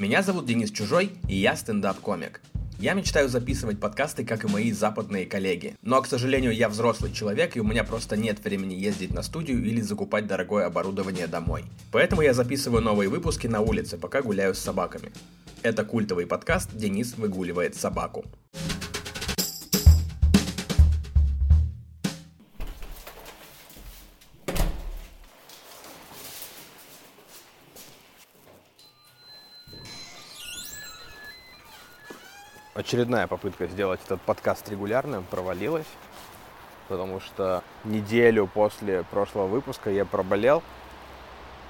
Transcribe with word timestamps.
Меня 0.00 0.22
зовут 0.22 0.46
Денис 0.46 0.70
Чужой, 0.70 1.10
и 1.28 1.36
я 1.36 1.54
стендап-комик. 1.54 2.40
Я 2.78 2.94
мечтаю 2.94 3.28
записывать 3.28 3.78
подкасты, 3.78 4.24
как 4.24 4.44
и 4.44 4.48
мои 4.48 4.72
западные 4.72 5.26
коллеги. 5.26 5.76
Но, 5.82 6.00
к 6.00 6.06
сожалению, 6.06 6.52
я 6.52 6.70
взрослый 6.70 7.12
человек, 7.12 7.54
и 7.54 7.60
у 7.60 7.64
меня 7.64 7.84
просто 7.84 8.16
нет 8.16 8.42
времени 8.42 8.72
ездить 8.72 9.12
на 9.12 9.22
студию 9.22 9.62
или 9.62 9.82
закупать 9.82 10.26
дорогое 10.26 10.64
оборудование 10.64 11.26
домой. 11.26 11.64
Поэтому 11.92 12.22
я 12.22 12.32
записываю 12.32 12.80
новые 12.80 13.10
выпуски 13.10 13.46
на 13.46 13.60
улице, 13.60 13.98
пока 13.98 14.22
гуляю 14.22 14.54
с 14.54 14.58
собаками. 14.58 15.12
Это 15.62 15.84
культовый 15.84 16.24
подкаст 16.24 16.74
«Денис 16.74 17.18
выгуливает 17.18 17.74
собаку». 17.76 18.24
Очередная 32.80 33.26
попытка 33.26 33.66
сделать 33.66 34.00
этот 34.04 34.20
подкаст 34.22 34.68
регулярным 34.68 35.24
провалилась, 35.24 35.86
потому 36.88 37.20
что 37.20 37.62
неделю 37.84 38.46
после 38.46 39.04
прошлого 39.04 39.46
выпуска 39.46 39.90
я 39.90 40.04
проболел 40.04 40.62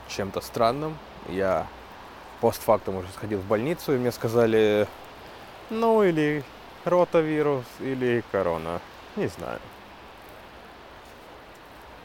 чем-то 0.08 0.40
странным. 0.40 0.96
Я 1.28 1.66
постфактум 2.40 2.96
уже 2.96 3.08
сходил 3.08 3.40
в 3.40 3.44
больницу, 3.44 3.94
и 3.94 3.98
мне 3.98 4.12
сказали, 4.12 4.86
ну 5.68 6.02
или 6.02 6.44
ротавирус, 6.84 7.66
или 7.80 8.24
корона, 8.30 8.80
не 9.16 9.26
знаю. 9.26 9.58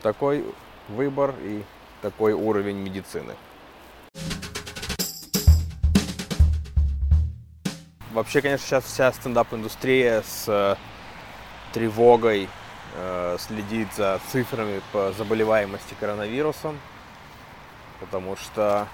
Такой 0.01 0.45
выбор 0.89 1.33
и 1.41 1.63
такой 2.01 2.33
уровень 2.33 2.77
медицины. 2.77 3.35
Вообще, 8.15 8.41
конечно, 8.41 8.65
сейчас 8.65 8.85
вся 8.85 9.11
стендап-индустрия 9.11 10.21
с 10.21 10.45
э, 10.47 10.77
тревогой 11.73 12.47
э, 12.95 13.37
следит 13.41 13.89
за 13.93 14.21
цифрами 14.31 14.81
по 14.93 15.11
заболеваемости 15.11 15.95
коронавирусом, 15.99 16.79
потому 17.99 18.37
что 18.37 18.87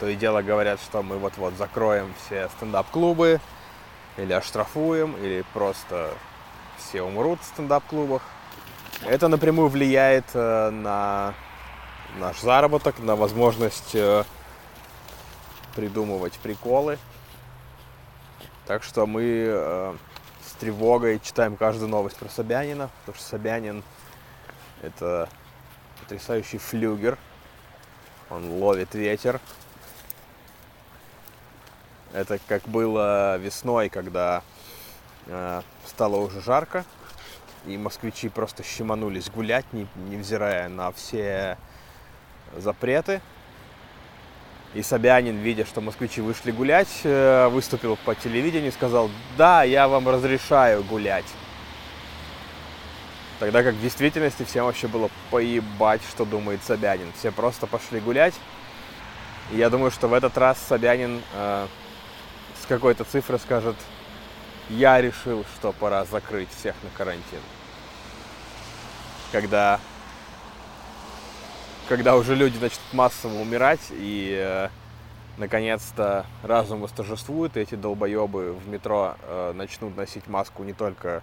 то 0.00 0.08
и 0.08 0.16
дело 0.16 0.42
говорят, 0.42 0.80
что 0.80 1.04
мы 1.04 1.18
вот-вот 1.18 1.54
закроем 1.54 2.12
все 2.26 2.48
стендап-клубы, 2.56 3.40
или 4.16 4.32
оштрафуем, 4.32 5.14
или 5.18 5.44
просто 5.52 6.10
все 6.76 7.02
умрут 7.02 7.40
в 7.40 7.44
стендап-клубах. 7.44 8.22
Это 9.06 9.28
напрямую 9.28 9.68
влияет 9.68 10.24
э, 10.34 10.70
на 10.70 11.34
наш 12.18 12.40
заработок, 12.40 12.98
на 12.98 13.14
возможность 13.14 13.94
придумывать 15.76 16.32
приколы. 16.42 16.98
Так 18.68 18.82
что 18.82 19.06
мы 19.06 19.22
э, 19.24 19.94
с 20.46 20.52
тревогой 20.60 21.20
читаем 21.20 21.56
каждую 21.56 21.88
новость 21.88 22.18
про 22.18 22.28
Собянина, 22.28 22.90
потому 23.00 23.16
что 23.16 23.26
Собянин 23.26 23.82
это 24.82 25.26
потрясающий 26.00 26.58
флюгер. 26.58 27.16
Он 28.28 28.50
ловит 28.50 28.94
ветер. 28.94 29.40
Это 32.12 32.38
как 32.46 32.64
было 32.64 33.38
весной, 33.38 33.88
когда 33.88 34.42
э, 35.28 35.62
стало 35.86 36.16
уже 36.16 36.42
жарко, 36.42 36.84
и 37.64 37.78
москвичи 37.78 38.28
просто 38.28 38.62
щеманулись 38.64 39.30
гулять, 39.30 39.64
не, 39.72 39.86
невзирая 40.10 40.68
на 40.68 40.92
все 40.92 41.56
запреты. 42.54 43.22
И 44.74 44.82
Собянин, 44.82 45.38
видя, 45.38 45.64
что 45.64 45.80
москвичи 45.80 46.20
вышли 46.20 46.50
гулять, 46.50 47.00
э, 47.04 47.48
выступил 47.48 47.96
по 48.04 48.14
телевидению 48.14 48.68
и 48.68 48.74
сказал, 48.74 49.10
да, 49.38 49.62
я 49.62 49.88
вам 49.88 50.08
разрешаю 50.08 50.84
гулять. 50.84 51.24
Тогда 53.38 53.62
как 53.62 53.74
в 53.74 53.80
действительности 53.80 54.44
всем 54.44 54.66
вообще 54.66 54.88
было 54.88 55.10
поебать, 55.30 56.02
что 56.10 56.24
думает 56.24 56.60
Собянин. 56.64 57.12
Все 57.18 57.30
просто 57.30 57.66
пошли 57.66 58.00
гулять. 58.00 58.34
И 59.52 59.56
я 59.56 59.70
думаю, 59.70 59.90
что 59.90 60.08
в 60.08 60.12
этот 60.12 60.36
раз 60.36 60.58
Собянин 60.68 61.22
э, 61.34 61.66
с 62.62 62.66
какой-то 62.66 63.04
цифры 63.04 63.38
скажет, 63.38 63.76
я 64.68 65.00
решил, 65.00 65.46
что 65.56 65.72
пора 65.72 66.04
закрыть 66.04 66.48
всех 66.58 66.74
на 66.82 66.90
карантин. 66.90 67.40
Когда 69.32 69.80
когда 71.88 72.16
уже 72.16 72.34
люди 72.34 72.58
начнут 72.58 72.92
массово 72.92 73.40
умирать, 73.40 73.80
и 73.90 74.36
э, 74.38 74.68
наконец-то 75.38 76.26
разум 76.42 76.82
восторжествует, 76.82 77.56
и 77.56 77.60
эти 77.60 77.76
долбоебы 77.76 78.52
в 78.52 78.68
метро 78.68 79.16
э, 79.22 79.52
начнут 79.54 79.96
носить 79.96 80.26
маску 80.26 80.64
не 80.64 80.74
только 80.74 81.22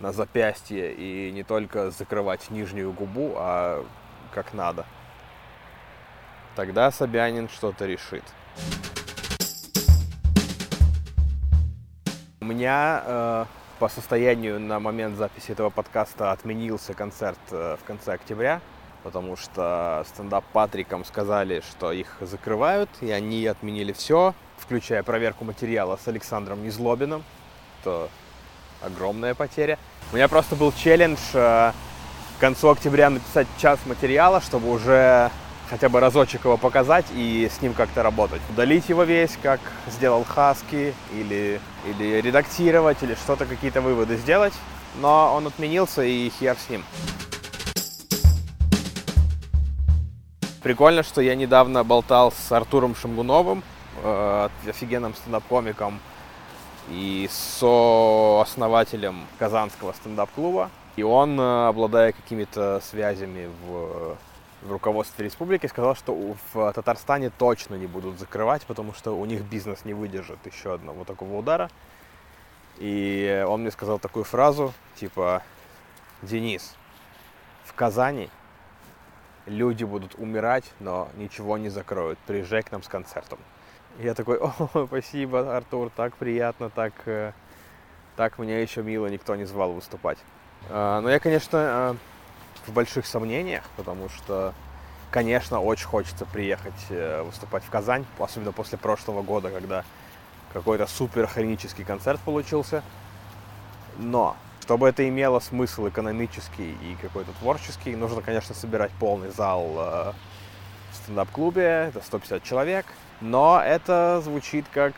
на 0.00 0.12
запястье 0.12 0.92
и 0.92 1.30
не 1.30 1.44
только 1.44 1.90
закрывать 1.92 2.50
нижнюю 2.50 2.92
губу, 2.92 3.34
а 3.36 3.86
как 4.34 4.52
надо. 4.52 4.84
Тогда 6.56 6.90
Собянин 6.90 7.48
что-то 7.48 7.86
решит. 7.86 8.24
У 12.40 12.44
меня 12.44 13.02
э, 13.06 13.44
по 13.78 13.88
состоянию 13.88 14.58
на 14.58 14.80
момент 14.80 15.16
записи 15.16 15.52
этого 15.52 15.70
подкаста 15.70 16.32
отменился 16.32 16.92
концерт 16.92 17.38
э, 17.52 17.76
в 17.80 17.84
конце 17.84 18.14
октября 18.14 18.60
потому 19.02 19.36
что 19.36 20.04
стендап 20.08 20.44
Патрикам 20.52 21.04
сказали, 21.04 21.62
что 21.70 21.92
их 21.92 22.16
закрывают, 22.20 22.90
и 23.00 23.10
они 23.10 23.46
отменили 23.46 23.92
все, 23.92 24.34
включая 24.58 25.02
проверку 25.02 25.44
материала 25.44 25.98
с 26.02 26.08
Александром 26.08 26.64
Незлобиным. 26.64 27.24
Это 27.80 28.08
огромная 28.82 29.34
потеря. 29.34 29.78
У 30.12 30.16
меня 30.16 30.28
просто 30.28 30.56
был 30.56 30.72
челлендж 30.72 31.18
э, 31.34 31.72
к 32.36 32.40
концу 32.40 32.68
октября 32.70 33.10
написать 33.10 33.46
час 33.58 33.78
материала, 33.86 34.40
чтобы 34.40 34.70
уже 34.70 35.30
хотя 35.68 35.88
бы 35.88 36.00
разочек 36.00 36.44
его 36.44 36.56
показать 36.56 37.06
и 37.14 37.50
с 37.50 37.60
ним 37.60 37.74
как-то 37.74 38.02
работать. 38.02 38.40
Удалить 38.50 38.88
его 38.88 39.04
весь, 39.04 39.36
как 39.42 39.60
сделал 39.88 40.24
Хаски, 40.24 40.94
или, 41.12 41.60
или 41.86 42.20
редактировать, 42.20 43.02
или 43.02 43.14
что-то, 43.14 43.46
какие-то 43.46 43.80
выводы 43.80 44.16
сделать. 44.16 44.52
Но 45.00 45.34
он 45.34 45.46
отменился, 45.46 46.02
и 46.02 46.30
хер 46.30 46.56
с 46.56 46.70
ним. 46.70 46.84
Прикольно, 50.66 51.04
что 51.04 51.20
я 51.20 51.36
недавно 51.36 51.84
болтал 51.84 52.32
с 52.32 52.50
Артуром 52.50 52.96
Шамгуновым, 52.96 53.62
э, 54.02 54.48
офигенным 54.66 55.14
стендап-комиком 55.14 56.00
и 56.88 57.28
сооснователем 57.30 59.28
Казанского 59.38 59.92
стендап-клуба. 59.92 60.72
И 60.96 61.04
он, 61.04 61.38
э, 61.38 61.68
обладая 61.68 62.10
какими-то 62.10 62.80
связями 62.80 63.48
в, 63.64 64.16
в 64.62 64.72
руководстве 64.72 65.26
республики, 65.26 65.68
сказал, 65.68 65.94
что 65.94 66.34
в 66.52 66.72
Татарстане 66.72 67.30
точно 67.30 67.76
не 67.76 67.86
будут 67.86 68.18
закрывать, 68.18 68.66
потому 68.66 68.92
что 68.92 69.12
у 69.12 69.24
них 69.24 69.42
бизнес 69.42 69.84
не 69.84 69.94
выдержит 69.94 70.38
еще 70.52 70.74
одного 70.74 71.04
такого 71.04 71.36
удара. 71.36 71.70
И 72.78 73.44
он 73.46 73.60
мне 73.60 73.70
сказал 73.70 74.00
такую 74.00 74.24
фразу, 74.24 74.74
типа, 74.96 75.44
Денис, 76.22 76.74
в 77.64 77.72
Казани 77.72 78.30
люди 79.46 79.84
будут 79.84 80.14
умирать, 80.16 80.64
но 80.80 81.08
ничего 81.16 81.58
не 81.58 81.68
закроют. 81.68 82.18
Приезжай 82.26 82.62
к 82.62 82.72
нам 82.72 82.82
с 82.82 82.88
концертом. 82.88 83.38
Я 83.98 84.14
такой, 84.14 84.38
о, 84.40 84.86
спасибо, 84.86 85.56
Артур, 85.56 85.90
так 85.94 86.16
приятно, 86.16 86.68
так, 86.68 86.92
э, 87.06 87.32
так 88.16 88.38
меня 88.38 88.60
еще 88.60 88.82
мило 88.82 89.06
никто 89.06 89.34
не 89.36 89.44
звал 89.44 89.72
выступать. 89.72 90.18
А, 90.68 91.00
но 91.00 91.10
я, 91.10 91.18
конечно, 91.18 91.56
э, 91.56 91.94
в 92.66 92.72
больших 92.72 93.06
сомнениях, 93.06 93.64
потому 93.76 94.08
что, 94.08 94.52
конечно, 95.10 95.60
очень 95.60 95.86
хочется 95.86 96.26
приехать 96.26 96.74
э, 96.90 97.22
выступать 97.22 97.64
в 97.64 97.70
Казань, 97.70 98.04
особенно 98.18 98.52
после 98.52 98.76
прошлого 98.76 99.22
года, 99.22 99.50
когда 99.50 99.84
какой-то 100.52 100.86
супер 100.86 101.26
хронический 101.26 101.84
концерт 101.84 102.20
получился. 102.20 102.82
Но 103.98 104.36
чтобы 104.66 104.88
это 104.88 105.08
имело 105.08 105.38
смысл 105.38 105.88
экономический 105.88 106.72
и 106.72 106.96
какой-то 107.00 107.30
творческий, 107.38 107.94
нужно, 107.94 108.20
конечно, 108.20 108.52
собирать 108.52 108.90
полный 108.98 109.30
зал 109.30 109.64
э, 109.76 110.12
в 110.90 110.96
стендап-клубе, 110.96 111.90
это 111.90 112.00
150 112.04 112.42
человек, 112.42 112.84
но 113.20 113.62
это 113.64 114.20
звучит 114.24 114.66
как 114.72 114.94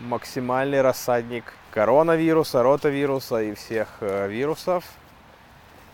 максимальный 0.00 0.82
рассадник 0.82 1.54
коронавируса, 1.70 2.62
ротавируса 2.62 3.40
и 3.40 3.54
всех 3.54 3.88
э, 4.00 4.28
вирусов. 4.28 4.84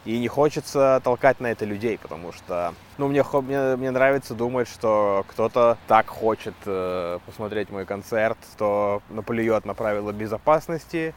И 0.04 0.18
не 0.18 0.26
хочется 0.26 1.00
толкать 1.04 1.38
на 1.38 1.46
это 1.46 1.64
людей, 1.64 1.98
потому 2.02 2.32
что, 2.32 2.74
ну, 2.98 3.06
мне, 3.06 3.22
мне, 3.22 3.76
мне 3.76 3.92
нравится 3.92 4.34
думать, 4.34 4.66
что 4.66 5.24
кто-то 5.28 5.78
так 5.86 6.08
хочет 6.08 6.54
э, 6.66 7.20
посмотреть 7.24 7.70
мой 7.70 7.86
концерт, 7.86 8.36
что 8.56 9.00
наплюет 9.10 9.64
на 9.64 9.74
правила 9.74 10.10
безопасности, 10.10 11.14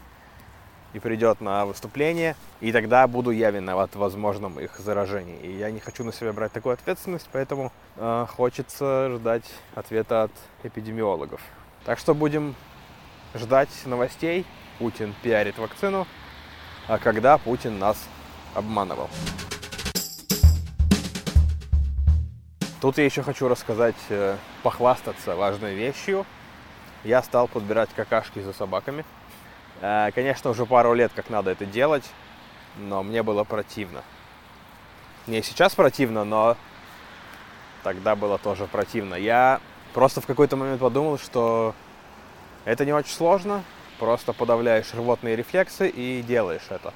и 0.96 1.00
придет 1.00 1.42
на 1.42 1.66
выступление, 1.66 2.38
и 2.62 2.72
тогда 2.72 3.06
буду 3.06 3.32
я 3.32 3.52
виноват 3.52 3.94
в 3.94 3.98
возможном 3.98 4.62
их 4.62 4.80
заражении. 4.80 5.38
И 5.42 5.52
я 5.52 5.70
не 5.70 5.82
хочу 5.82 6.06
на 6.06 6.14
себя 6.14 6.32
брать 6.32 6.54
такую 6.54 6.72
ответственность, 6.72 7.28
поэтому 7.34 7.74
э, 7.98 8.26
хочется 8.30 9.12
ждать 9.18 9.44
ответа 9.76 10.24
от 10.24 10.32
эпидемиологов. 10.64 11.42
Так 11.84 12.00
что 12.00 12.16
будем 12.16 12.56
ждать 13.34 13.70
новостей. 13.86 14.46
Путин 14.80 15.14
пиарит 15.22 15.58
вакцину, 15.58 16.08
а 16.88 16.98
когда 16.98 17.38
Путин 17.38 17.78
нас 17.78 17.98
обманывал. 18.54 19.10
Тут 22.80 22.98
я 22.98 23.04
еще 23.04 23.22
хочу 23.22 23.50
рассказать, 23.50 23.96
э, 24.08 24.38
похвастаться 24.64 25.36
важной 25.36 25.76
вещью. 25.76 26.26
Я 27.04 27.22
стал 27.22 27.50
подбирать 27.50 27.90
какашки 27.96 28.40
за 28.40 28.54
собаками. 28.54 29.04
Э, 29.82 30.12
конечно, 30.14 30.50
уже 30.50 30.66
пару 30.66 30.94
лет 30.94 31.12
как 31.16 31.30
надо 31.30 31.52
это 31.52 31.66
делать, 31.66 32.10
но 32.78 33.04
мне 33.04 33.24
было 33.24 33.44
противно. 33.44 34.04
Мне 35.28 35.42
сейчас 35.42 35.76
противно, 35.76 36.24
но 36.24 36.58
тогда 37.84 38.16
было 38.16 38.38
тоже 38.38 38.66
противно. 38.68 39.16
Я 39.16 39.60
просто 39.94 40.22
в 40.22 40.26
какой-то 40.26 40.56
момент 40.56 40.80
подумал, 40.82 41.18
что 41.18 41.74
это 42.66 42.86
не 42.86 42.94
очень 42.94 43.14
сложно, 43.14 43.64
просто 44.00 44.34
подавляешь 44.34 44.94
рвотные 44.94 45.36
рефлексы 45.36 45.90
и 45.90 46.22
делаешь 46.22 46.68
это. 46.70 46.94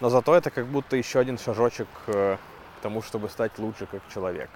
Но 0.00 0.08
зато 0.08 0.34
это 0.34 0.50
как 0.50 0.66
будто 0.66 0.96
еще 0.96 1.18
один 1.18 1.38
шажочек 1.38 1.88
э, 2.06 2.36
к 2.78 2.82
тому, 2.82 3.02
чтобы 3.02 3.28
стать 3.28 3.58
лучше 3.58 3.86
как 3.86 4.02
человек 4.12 4.50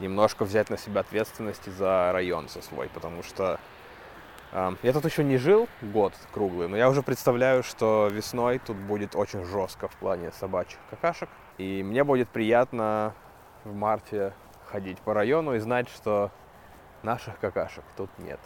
немножко 0.00 0.44
взять 0.44 0.70
на 0.70 0.78
себя 0.78 1.00
ответственность 1.00 1.70
за 1.72 2.10
район 2.12 2.48
со 2.48 2.62
свой, 2.62 2.88
потому 2.88 3.22
что 3.22 3.60
я 4.54 4.92
тут 4.92 5.04
еще 5.04 5.24
не 5.24 5.36
жил 5.36 5.68
год 5.82 6.14
круглый, 6.32 6.68
но 6.68 6.76
я 6.76 6.88
уже 6.88 7.02
представляю, 7.02 7.64
что 7.64 8.08
весной 8.10 8.60
тут 8.60 8.76
будет 8.76 9.16
очень 9.16 9.44
жестко 9.44 9.88
в 9.88 9.96
плане 9.96 10.30
собачьих 10.30 10.78
какашек, 10.90 11.28
и 11.58 11.82
мне 11.82 12.04
будет 12.04 12.28
приятно 12.28 13.14
в 13.64 13.74
марте 13.74 14.32
ходить 14.66 14.98
по 15.00 15.12
району 15.12 15.56
и 15.56 15.58
знать, 15.58 15.88
что 15.88 16.30
наших 17.02 17.40
какашек 17.40 17.82
тут 17.96 18.10
нет. 18.18 18.38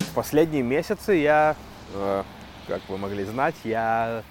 В 0.00 0.14
последние 0.16 0.64
месяцы 0.64 1.12
я, 1.14 1.54
э, 1.94 2.24
как 2.66 2.80
вы 2.88 2.98
могли 2.98 3.22
знать, 3.22 3.54
я 3.62 4.24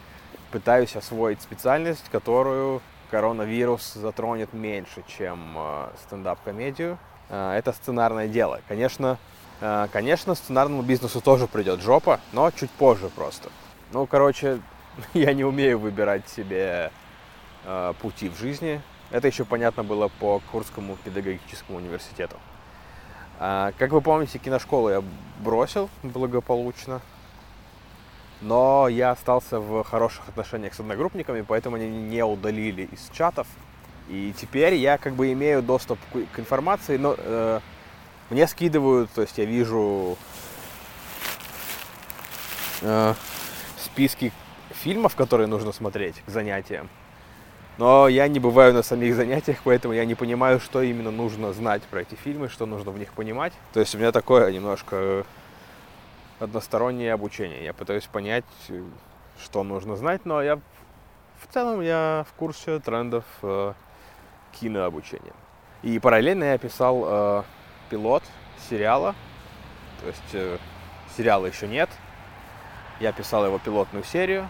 пытаюсь 0.52 0.98
освоить 0.98 1.42
специальность, 1.42 2.10
которую 2.10 2.82
коронавирус 3.10 3.94
затронет 3.94 4.52
меньше, 4.52 5.02
чем 5.08 5.54
э, 5.56 5.88
стендап-комедию. 6.04 6.98
Э, 7.30 7.54
это 7.54 7.74
сценарное 7.74 8.28
дело. 8.28 8.62
Конечно, 8.68 9.18
э, 9.62 9.88
конечно, 9.92 10.36
сценарному 10.36 10.82
бизнесу 10.82 11.22
тоже 11.22 11.48
придет 11.48 11.82
жопа, 11.82 12.20
но 12.34 12.52
чуть 12.52 12.72
позже 12.72 13.10
просто. 13.10 13.50
Ну, 13.92 14.06
короче, 14.06 14.60
я 15.14 15.34
не 15.34 15.44
умею 15.44 15.80
выбирать 15.80 16.28
себе 16.30 16.92
э, 17.64 17.94
пути 18.02 18.30
в 18.30 18.38
жизни. 18.38 18.82
Это 19.12 19.28
еще 19.28 19.46
понятно 19.46 19.84
было 19.84 20.08
по 20.20 20.42
Курскому 20.52 20.98
педагогическому 21.04 21.78
университету. 21.78 22.38
Как 23.38 23.92
вы 23.92 24.00
помните, 24.00 24.40
киношколу 24.40 24.90
я 24.90 25.04
бросил 25.40 25.90
благополучно. 26.04 27.02
Но 28.42 28.88
я 28.88 29.12
остался 29.12 29.60
в 29.60 29.84
хороших 29.84 30.28
отношениях 30.30 30.74
с 30.74 30.80
одногруппниками, 30.80 31.42
поэтому 31.42 31.76
они 31.76 31.88
не 31.88 32.24
удалили 32.24 32.84
из 32.84 33.10
чатов. 33.12 33.46
И 34.10 34.34
теперь 34.40 34.76
я 34.76 34.98
как 34.98 35.14
бы 35.14 35.32
имею 35.34 35.62
доступ 35.64 36.00
к 36.12 36.40
информации, 36.40 36.98
но 36.98 37.16
э, 37.18 37.60
мне 38.30 38.48
скидывают, 38.48 39.10
то 39.12 39.22
есть 39.22 39.38
я 39.38 39.46
вижу 39.46 40.18
э, 42.82 43.14
списки 43.78 44.32
фильмов, 44.70 45.16
которые 45.16 45.48
нужно 45.48 45.72
смотреть 45.72 46.22
к 46.26 46.30
занятиям. 46.30 46.90
Но 47.78 48.08
я 48.08 48.28
не 48.28 48.40
бываю 48.40 48.74
на 48.74 48.84
самих 48.84 49.16
занятиях, 49.16 49.58
поэтому 49.64 49.94
я 49.94 50.06
не 50.06 50.16
понимаю, 50.16 50.60
что 50.60 50.82
именно 50.82 51.12
нужно 51.12 51.52
знать 51.52 51.84
про 51.84 52.02
эти 52.02 52.16
фильмы, 52.16 52.48
что 52.48 52.66
нужно 52.66 52.92
в 52.92 53.00
них 53.00 53.12
понимать. 53.12 53.54
То 53.74 53.80
есть 53.82 53.94
у 53.96 53.98
меня 53.98 54.12
такое 54.12 54.52
немножко 54.52 55.26
одностороннее 56.40 57.12
обучение. 57.12 57.64
Я 57.64 57.74
пытаюсь 57.74 58.06
понять, 58.06 58.46
что 59.44 59.64
нужно 59.64 59.98
знать, 59.98 60.26
но 60.26 60.42
я 60.42 60.56
в 61.42 61.54
целом 61.54 61.82
я 61.82 62.26
в 62.30 62.34
курсе 62.34 62.80
трендов 62.80 63.26
кинообучения. 64.60 65.34
И 65.84 66.00
параллельно 66.00 66.46
я 66.46 66.58
писал 66.58 67.04
э, 67.06 67.44
пилот 67.90 68.24
сериала, 68.70 69.16
то 70.02 70.08
есть 70.08 70.34
э, 70.34 70.58
сериала 71.16 71.46
еще 71.46 71.68
нет. 71.68 71.90
Я 73.00 73.12
писал 73.12 73.46
его 73.46 73.60
пилотную 73.60 74.04
серию. 74.04 74.48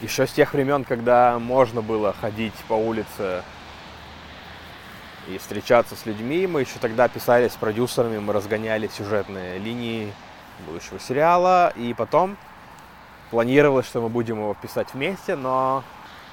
Еще 0.00 0.26
с 0.26 0.32
тех 0.32 0.52
времен, 0.52 0.84
когда 0.84 1.38
можно 1.38 1.82
было 1.82 2.12
ходить 2.12 2.54
по 2.68 2.74
улице 2.74 3.42
и 5.28 5.38
встречаться 5.38 5.96
с 5.96 6.06
людьми, 6.06 6.46
мы 6.46 6.62
еще 6.62 6.78
тогда 6.80 7.08
писали 7.08 7.48
с 7.48 7.56
продюсерами, 7.56 8.18
мы 8.18 8.32
разгоняли 8.32 8.88
сюжетные 8.88 9.58
линии 9.58 10.12
будущего 10.66 10.98
сериала. 10.98 11.72
И 11.76 11.94
потом 11.94 12.36
планировалось, 13.30 13.86
что 13.86 14.00
мы 14.00 14.08
будем 14.08 14.36
его 14.38 14.54
писать 14.54 14.92
вместе, 14.94 15.36
но 15.36 15.84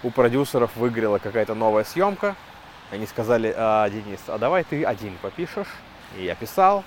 у 0.03 0.09
продюсеров 0.09 0.75
выиграла 0.75 1.19
какая-то 1.19 1.53
новая 1.53 1.83
съемка. 1.83 2.36
Они 2.92 3.06
сказали, 3.06 3.53
а, 3.56 3.89
Денис, 3.89 4.19
а 4.27 4.38
давай 4.38 4.63
ты 4.63 4.83
один 4.83 5.18
попишешь. 5.21 5.68
И 6.18 6.25
я 6.25 6.36
писал. 6.36 6.83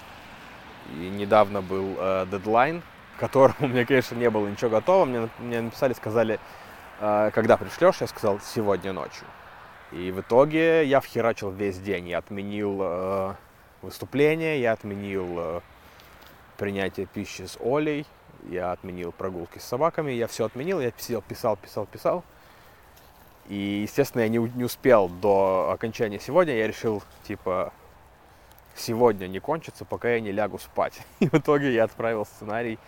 И 0.97 1.09
недавно 1.09 1.63
был 1.63 1.97
э, 1.99 2.27
дедлайн, 2.31 2.83
к 3.17 3.21
которому 3.21 3.55
мне, 3.69 3.87
конечно, 3.87 4.15
не 4.17 4.29
было 4.29 4.47
ничего 4.47 4.71
готово. 4.71 5.07
Мне, 5.07 5.29
мне 5.39 5.61
написали, 5.63 5.95
сказали, 5.95 6.39
э, 7.01 7.31
когда 7.33 7.57
пришлешь, 7.57 8.01
я 8.01 8.07
сказал, 8.07 8.41
сегодня 8.41 8.93
ночью. 8.93 9.27
И 9.93 10.11
в 10.11 10.21
итоге 10.21 10.85
я 10.85 11.01
вхерачил 11.01 11.51
весь 11.51 11.79
день. 11.79 12.09
Я 12.09 12.19
отменил 12.19 12.79
э, 12.83 13.35
выступление, 13.81 14.61
я 14.61 14.73
отменил 14.73 15.27
э, 15.39 15.61
принятие 16.59 17.07
пищи 17.07 17.43
с 17.43 17.57
Олей, 17.61 18.05
я 18.51 18.73
отменил 18.73 19.13
прогулки 19.13 19.59
с 19.59 19.65
собаками, 19.65 20.13
я 20.13 20.27
все 20.27 20.45
отменил, 20.45 20.81
я 20.81 20.93
сидел, 20.99 21.23
писал, 21.23 21.57
писал, 21.57 21.87
писал. 21.87 22.25
И, 23.49 23.83
естественно, 23.83 24.23
я 24.23 24.29
не, 24.29 24.39
не 24.39 24.65
успел 24.65 25.09
до 25.09 25.71
окончания 25.73 26.19
сегодня, 26.19 26.57
я 26.57 26.67
решил, 26.67 27.03
типа, 27.27 27.73
сегодня 28.75 29.27
не 29.27 29.39
кончится, 29.39 29.85
пока 29.85 30.11
я 30.11 30.21
не 30.21 30.33
лягу 30.33 30.59
спать. 30.59 31.01
И 31.21 31.29
в 31.29 31.35
итоге 31.35 31.73
я 31.73 31.85
отправил 31.85 32.25
сценарий, 32.25 32.79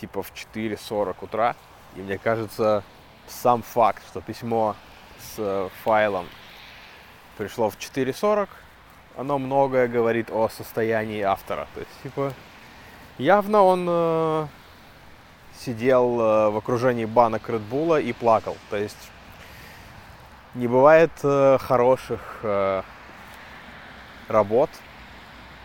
типа, 0.00 0.22
в 0.22 0.32
4.40 0.32 1.16
утра. 1.20 1.56
И 1.96 2.00
мне 2.00 2.18
кажется, 2.18 2.82
сам 3.28 3.62
факт, 3.62 4.02
что 4.08 4.20
письмо 4.20 4.74
с 5.20 5.34
э, 5.38 5.68
файлом 5.84 6.26
пришло 7.38 7.70
в 7.70 7.78
4.40, 7.78 8.48
оно 9.16 9.38
многое 9.38 9.86
говорит 9.86 10.30
о 10.30 10.48
состоянии 10.48 11.20
автора. 11.20 11.68
То 11.74 11.80
есть, 11.80 12.02
типа, 12.02 12.32
Явно 13.18 13.62
он 13.62 13.86
э, 13.88 14.46
сидел 15.60 16.20
э, 16.20 16.50
в 16.50 16.56
окружении 16.56 17.04
банок 17.04 17.48
Редбула 17.48 18.00
и 18.00 18.12
плакал. 18.12 18.56
То 18.70 18.76
есть 18.76 19.10
не 20.54 20.68
бывает 20.68 21.10
э, 21.22 21.58
хороших 21.60 22.20
э, 22.42 22.82
работ, 24.28 24.70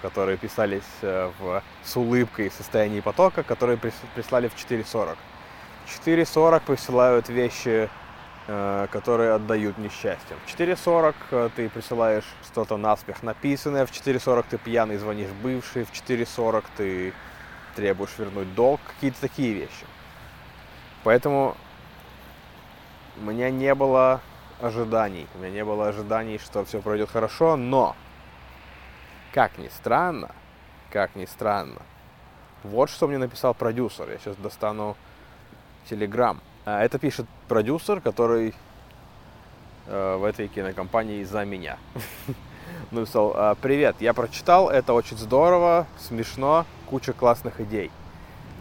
которые 0.01 0.37
писались 0.37 0.83
э, 1.01 1.31
в, 1.39 1.61
с 1.83 1.95
улыбкой 1.95 2.49
в 2.49 2.53
состоянии 2.53 2.99
потока, 2.99 3.43
которые 3.43 3.77
прислали 3.77 4.47
в 4.47 4.55
4.40. 4.55 5.17
В 5.85 6.07
4.40 6.07 6.61
присылают 6.65 7.29
вещи, 7.29 7.89
которые 8.91 9.33
отдают 9.33 9.77
несчастьем. 9.77 10.35
В 10.47 10.59
4.40 10.59 11.15
э, 11.29 11.49
ты 11.55 11.69
присылаешь 11.69 12.23
что-то 12.43 12.77
наспех 12.77 13.21
написанное, 13.21 13.85
в 13.85 13.91
4.40 13.91 14.45
ты 14.49 14.57
пьяный 14.57 14.97
звонишь 14.97 15.29
бывший, 15.43 15.83
в 15.83 15.91
4.40 15.91 16.63
ты 16.75 17.13
требуешь 17.75 18.17
вернуть 18.17 18.55
долг, 18.55 18.81
какие-то 18.87 19.21
такие 19.21 19.53
вещи. 19.53 19.85
Поэтому 21.03 21.55
у 23.17 23.25
меня 23.25 23.51
не 23.51 23.75
было 23.75 24.21
ожиданий. 24.61 25.27
У 25.35 25.39
меня 25.39 25.49
не 25.51 25.65
было 25.65 25.87
ожиданий, 25.87 26.37
что 26.37 26.63
все 26.65 26.81
пройдет 26.81 27.09
хорошо, 27.09 27.55
но, 27.55 27.95
как 29.33 29.57
ни 29.57 29.67
странно, 29.67 30.31
как 30.91 31.15
ни 31.15 31.25
странно, 31.25 31.81
вот 32.63 32.89
что 32.89 33.07
мне 33.07 33.17
написал 33.17 33.53
продюсер. 33.53 34.09
Я 34.09 34.17
сейчас 34.17 34.35
достану 34.35 34.97
телеграм. 35.89 36.41
А, 36.65 36.83
это 36.83 36.99
пишет 36.99 37.25
продюсер, 37.47 38.01
который 38.01 38.53
э, 39.87 40.15
в 40.17 40.23
этой 40.23 40.47
кинокомпании 40.47 41.23
за 41.23 41.45
меня. 41.45 41.77
Написал, 42.91 43.33
«А, 43.35 43.55
привет, 43.55 43.95
я 43.99 44.13
прочитал, 44.13 44.69
это 44.69 44.93
очень 44.93 45.17
здорово, 45.17 45.87
смешно, 45.97 46.65
куча 46.89 47.13
классных 47.13 47.59
идей. 47.61 47.91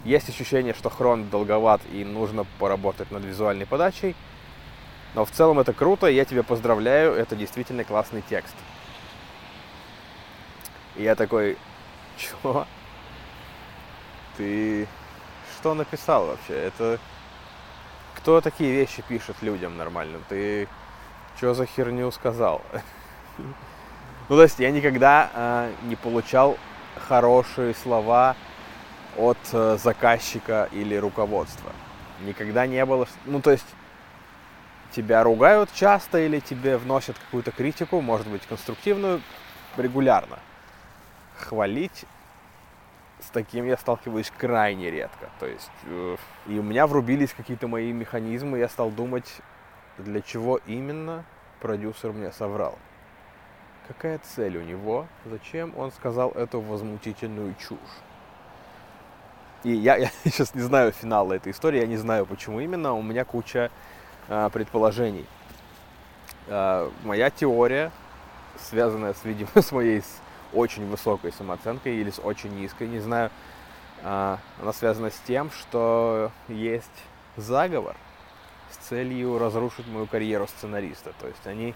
Есть 0.04 0.28
ощущение, 0.28 0.74
что 0.74 0.90
хрон 0.90 1.28
долговат 1.28 1.80
и 1.92 2.04
нужно 2.04 2.46
поработать 2.58 3.10
над 3.10 3.24
визуальной 3.24 3.66
подачей. 3.66 4.14
Но 5.18 5.24
в 5.24 5.32
целом 5.32 5.58
это 5.58 5.72
круто, 5.72 6.06
я 6.06 6.24
тебя 6.24 6.44
поздравляю, 6.44 7.12
это 7.12 7.34
действительно 7.34 7.82
классный 7.82 8.22
текст. 8.30 8.54
И 10.94 11.02
я 11.02 11.16
такой, 11.16 11.58
чё? 12.16 12.64
ты 14.36 14.86
что 15.56 15.74
написал 15.74 16.26
вообще? 16.26 16.54
Это 16.54 17.00
кто 18.14 18.40
такие 18.40 18.70
вещи 18.70 19.02
пишет 19.08 19.34
людям 19.42 19.76
нормальным? 19.76 20.22
Ты 20.28 20.68
что 21.36 21.52
за 21.52 21.66
херню 21.66 22.12
сказал? 22.12 22.62
Ну, 24.28 24.36
то 24.36 24.42
есть 24.44 24.60
я 24.60 24.70
никогда 24.70 25.30
э, 25.34 25.72
не 25.88 25.96
получал 25.96 26.56
хорошие 27.08 27.74
слова 27.74 28.36
от 29.16 29.38
э, 29.52 29.78
заказчика 29.82 30.68
или 30.70 30.94
руководства. 30.94 31.72
Никогда 32.20 32.68
не 32.68 32.84
было, 32.84 33.08
ну, 33.24 33.40
то 33.40 33.50
есть 33.50 33.66
тебя 34.92 35.22
ругают 35.22 35.70
часто 35.72 36.18
или 36.18 36.40
тебе 36.40 36.76
вносят 36.76 37.18
какую-то 37.18 37.50
критику, 37.50 38.00
может 38.00 38.26
быть, 38.28 38.42
конструктивную, 38.46 39.22
регулярно. 39.76 40.38
Хвалить 41.36 42.04
с 43.20 43.30
таким 43.30 43.66
я 43.66 43.76
сталкиваюсь 43.76 44.30
крайне 44.36 44.90
редко. 44.90 45.28
То 45.40 45.46
есть, 45.46 45.70
э, 45.84 46.16
и 46.46 46.58
у 46.58 46.62
меня 46.62 46.86
врубились 46.86 47.32
какие-то 47.32 47.68
мои 47.68 47.92
механизмы, 47.92 48.58
я 48.58 48.68
стал 48.68 48.90
думать, 48.90 49.40
для 49.98 50.20
чего 50.20 50.60
именно 50.66 51.24
продюсер 51.60 52.12
мне 52.12 52.32
соврал. 52.32 52.78
Какая 53.88 54.18
цель 54.18 54.56
у 54.58 54.62
него? 54.62 55.06
Зачем 55.24 55.76
он 55.76 55.92
сказал 55.92 56.30
эту 56.32 56.60
возмутительную 56.60 57.54
чушь? 57.54 57.78
И 59.64 59.72
я, 59.72 59.96
я 59.96 60.10
сейчас 60.24 60.54
не 60.54 60.60
знаю 60.62 60.92
финала 60.92 61.32
этой 61.32 61.52
истории, 61.52 61.80
я 61.80 61.86
не 61.86 61.96
знаю, 61.96 62.26
почему 62.26 62.60
именно. 62.60 62.92
У 62.92 63.02
меня 63.02 63.24
куча 63.24 63.70
э, 64.28 64.50
предположений. 64.52 65.26
Э, 66.46 66.90
моя 67.04 67.30
теория, 67.30 67.90
связанная 68.56 69.14
с, 69.14 69.24
видимо, 69.24 69.50
с 69.54 69.72
моей 69.72 70.02
с 70.02 70.20
очень 70.52 70.86
высокой 70.88 71.32
самооценкой 71.32 71.96
или 71.96 72.10
с 72.10 72.18
очень 72.18 72.54
низкой, 72.54 72.88
не 72.88 73.00
знаю, 73.00 73.30
э, 74.02 74.36
она 74.60 74.72
связана 74.72 75.10
с 75.10 75.18
тем, 75.26 75.50
что 75.50 76.30
есть 76.48 77.04
заговор 77.36 77.96
с 78.70 78.76
целью 78.76 79.38
разрушить 79.38 79.86
мою 79.88 80.06
карьеру 80.06 80.46
сценариста. 80.46 81.12
То 81.20 81.26
есть 81.26 81.46
они 81.46 81.74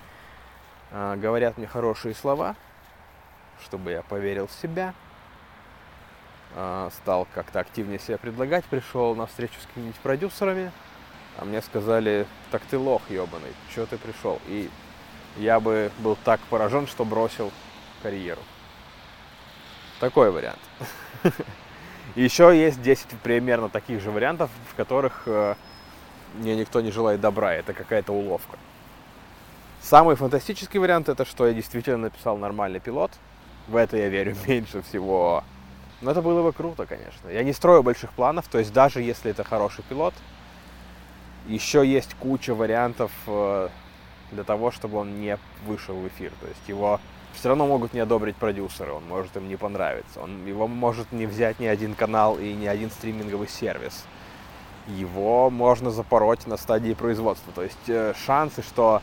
говорят 0.90 1.56
мне 1.56 1.66
хорошие 1.66 2.14
слова, 2.14 2.54
чтобы 3.64 3.92
я 3.92 4.02
поверил 4.02 4.46
в 4.46 4.52
себя, 4.52 4.92
стал 6.90 7.26
как-то 7.32 7.60
активнее 7.60 7.98
себя 7.98 8.18
предлагать, 8.18 8.66
пришел 8.66 9.14
на 9.14 9.24
встречу 9.24 9.54
с 9.58 9.66
какими-нибудь 9.68 9.98
продюсерами, 10.00 10.70
а 11.38 11.44
мне 11.44 11.62
сказали, 11.62 12.26
так 12.50 12.62
ты 12.62 12.78
лох 12.78 13.02
ебаный, 13.08 13.52
что 13.70 13.86
ты 13.86 13.96
пришел? 13.96 14.40
И 14.46 14.70
я 15.36 15.60
бы 15.60 15.90
был 15.98 16.16
так 16.24 16.40
поражен, 16.50 16.86
что 16.86 17.04
бросил 17.04 17.50
карьеру. 18.02 18.40
Такой 20.00 20.30
вариант. 20.30 20.60
Еще 22.16 22.58
есть 22.58 22.82
10 22.82 23.06
примерно 23.22 23.68
таких 23.68 24.00
же 24.02 24.10
вариантов, 24.10 24.50
в 24.70 24.74
которых 24.74 25.22
э, 25.26 25.54
мне 26.34 26.56
никто 26.56 26.80
не 26.80 26.90
желает 26.90 27.20
добра, 27.20 27.54
это 27.54 27.72
какая-то 27.72 28.12
уловка. 28.12 28.58
Самый 29.80 30.16
фантастический 30.16 30.78
вариант 30.78 31.08
это, 31.08 31.24
что 31.24 31.46
я 31.46 31.54
действительно 31.54 31.98
написал 31.98 32.36
нормальный 32.36 32.80
пилот. 32.80 33.12
В 33.68 33.76
это 33.76 33.96
я 33.96 34.08
верю 34.08 34.36
меньше 34.46 34.82
всего. 34.82 35.44
Но 36.00 36.10
это 36.10 36.20
было 36.20 36.42
бы 36.42 36.52
круто, 36.52 36.84
конечно. 36.86 37.28
Я 37.28 37.42
не 37.44 37.52
строю 37.52 37.82
больших 37.82 38.10
планов, 38.12 38.48
то 38.48 38.58
есть 38.58 38.72
даже 38.72 39.00
если 39.00 39.30
это 39.30 39.44
хороший 39.44 39.84
пилот, 39.84 40.14
еще 41.48 41.86
есть 41.86 42.14
куча 42.14 42.54
вариантов 42.54 43.12
э, 43.26 43.68
для 44.30 44.44
того, 44.44 44.70
чтобы 44.70 44.98
он 44.98 45.20
не 45.20 45.38
вышел 45.66 45.94
в 45.94 46.06
эфир. 46.08 46.32
То 46.40 46.48
есть 46.48 46.68
его 46.68 47.00
все 47.34 47.48
равно 47.48 47.66
могут 47.66 47.94
не 47.94 48.00
одобрить 48.00 48.36
продюсеры, 48.36 48.92
он 48.92 49.06
может 49.08 49.36
им 49.36 49.48
не 49.48 49.56
понравиться. 49.56 50.20
Он, 50.20 50.46
его 50.46 50.68
может 50.68 51.12
не 51.12 51.26
взять 51.26 51.60
ни 51.60 51.66
один 51.66 51.94
канал 51.94 52.38
и 52.38 52.52
ни 52.52 52.66
один 52.66 52.90
стриминговый 52.90 53.48
сервис 53.48 54.04
его 54.86 55.50
можно 55.50 55.90
запороть 55.90 56.46
на 56.46 56.56
стадии 56.56 56.94
производства. 56.94 57.52
То 57.52 57.62
есть 57.62 57.88
э, 57.88 58.14
шансы, 58.26 58.62
что 58.62 59.02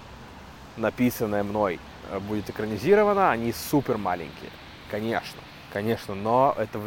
написанное 0.77 1.43
мной 1.43 1.79
э, 2.09 2.19
будет 2.19 2.49
экранизировано, 2.49 3.31
они 3.31 3.53
супер 3.53 3.97
маленькие. 3.97 4.51
Конечно, 4.91 5.39
конечно, 5.71 6.15
но 6.15 6.55
это... 6.57 6.79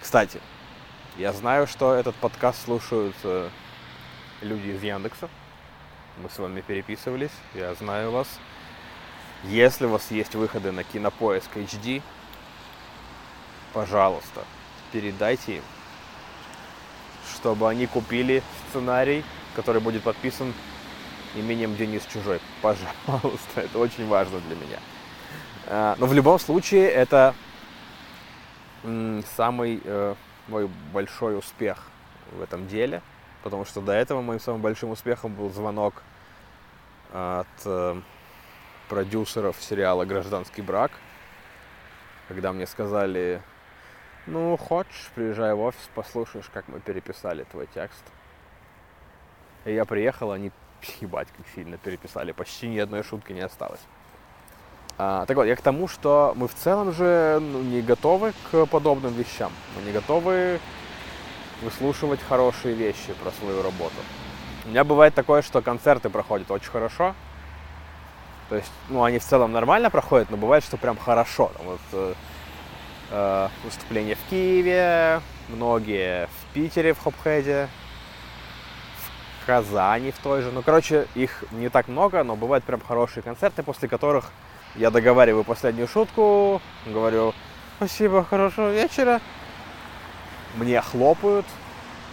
Кстати, 0.00 0.40
я 1.16 1.32
знаю, 1.32 1.66
что 1.66 1.94
этот 1.94 2.14
подкаст 2.16 2.64
слушают 2.64 3.16
люди 4.40 4.68
из 4.68 4.82
Яндекса. 4.82 5.28
Мы 6.22 6.30
с 6.30 6.38
вами 6.38 6.60
переписывались, 6.60 7.32
я 7.54 7.74
знаю 7.74 8.10
вас. 8.10 8.28
Если 9.44 9.86
у 9.86 9.90
вас 9.90 10.10
есть 10.10 10.34
выходы 10.34 10.70
на 10.72 10.84
Кинопоиск 10.84 11.56
HD, 11.56 12.02
пожалуйста, 13.72 14.44
передайте 14.92 15.56
им 15.56 15.62
чтобы 17.40 17.68
они 17.68 17.86
купили 17.86 18.42
сценарий, 18.68 19.24
который 19.56 19.80
будет 19.80 20.02
подписан 20.02 20.52
именем 21.34 21.76
Денис 21.76 22.02
Чужой. 22.12 22.40
Пожалуйста, 22.62 23.62
это 23.62 23.78
очень 23.78 24.06
важно 24.06 24.40
для 24.40 24.56
меня. 24.56 24.78
А, 25.66 25.96
но 25.98 26.06
в 26.06 26.12
любом 26.12 26.38
случае 26.38 26.88
это 26.88 27.34
самый 29.36 29.80
э, 29.84 30.14
мой 30.48 30.68
большой 30.92 31.38
успех 31.38 31.84
в 32.32 32.42
этом 32.42 32.66
деле, 32.66 33.02
потому 33.42 33.64
что 33.64 33.80
до 33.80 33.92
этого 33.92 34.20
моим 34.22 34.40
самым 34.40 34.60
большим 34.60 34.90
успехом 34.90 35.34
был 35.34 35.50
звонок 35.50 36.02
от 37.12 37.46
э, 37.64 38.00
продюсеров 38.88 39.56
сериала 39.60 40.04
«Гражданский 40.04 40.62
брак», 40.62 40.92
когда 42.28 42.52
мне 42.52 42.66
сказали, 42.66 43.42
ну, 44.26 44.56
хочешь, 44.56 45.10
приезжай 45.14 45.54
в 45.54 45.60
офис, 45.60 45.90
послушаешь, 45.94 46.48
как 46.52 46.68
мы 46.68 46.78
переписали 46.78 47.44
твой 47.44 47.66
текст. 47.74 48.04
И 49.64 49.72
я 49.74 49.84
приехал, 49.84 50.30
они, 50.30 50.52
ебать, 51.00 51.28
как 51.36 51.46
сильно 51.54 51.76
переписали, 51.76 52.32
почти 52.32 52.68
ни 52.68 52.78
одной 52.78 53.02
шутки 53.02 53.32
не 53.32 53.40
осталось. 53.40 53.80
А, 54.98 55.24
так 55.26 55.36
вот, 55.36 55.44
я 55.44 55.56
к 55.56 55.62
тому, 55.62 55.88
что 55.88 56.34
мы 56.36 56.46
в 56.46 56.54
целом 56.54 56.92
же 56.92 57.38
ну, 57.40 57.62
не 57.62 57.80
готовы 57.80 58.32
к 58.50 58.66
подобным 58.66 59.14
вещам. 59.14 59.50
Мы 59.74 59.82
не 59.82 59.92
готовы 59.92 60.60
выслушивать 61.62 62.20
хорошие 62.28 62.74
вещи 62.74 63.12
про 63.22 63.30
свою 63.30 63.62
работу. 63.62 63.94
У 64.66 64.68
меня 64.68 64.84
бывает 64.84 65.14
такое, 65.14 65.42
что 65.42 65.62
концерты 65.62 66.10
проходят 66.10 66.50
очень 66.50 66.70
хорошо. 66.70 67.14
То 68.48 68.56
есть, 68.56 68.70
ну, 68.88 69.04
они 69.04 69.18
в 69.18 69.24
целом 69.24 69.52
нормально 69.52 69.90
проходят, 69.90 70.30
но 70.30 70.36
бывает, 70.36 70.64
что 70.64 70.76
прям 70.76 70.98
хорошо. 70.98 71.52
Там 71.56 71.66
вот 71.66 71.80
э, 71.92 72.14
э, 73.10 73.48
выступления 73.64 74.16
в 74.16 74.30
Киеве, 74.30 75.20
многие 75.48 76.26
в 76.26 76.54
Питере, 76.54 76.92
в 76.92 76.98
Хопхеде, 77.00 77.68
в 79.40 79.46
Казани 79.46 80.10
в 80.10 80.18
той 80.18 80.42
же. 80.42 80.50
Ну, 80.50 80.62
короче, 80.62 81.06
их 81.14 81.44
не 81.52 81.68
так 81.68 81.88
много, 81.88 82.24
но 82.24 82.34
бывают 82.36 82.64
прям 82.64 82.80
хорошие 82.80 83.22
концерты, 83.22 83.62
после 83.62 83.88
которых 83.88 84.32
я 84.74 84.90
договариваю 84.90 85.44
последнюю 85.44 85.88
шутку, 85.88 86.60
говорю 86.86 87.34
«Спасибо, 87.76 88.24
хорошего 88.24 88.72
вечера». 88.72 89.20
Мне 90.56 90.80
хлопают, 90.80 91.46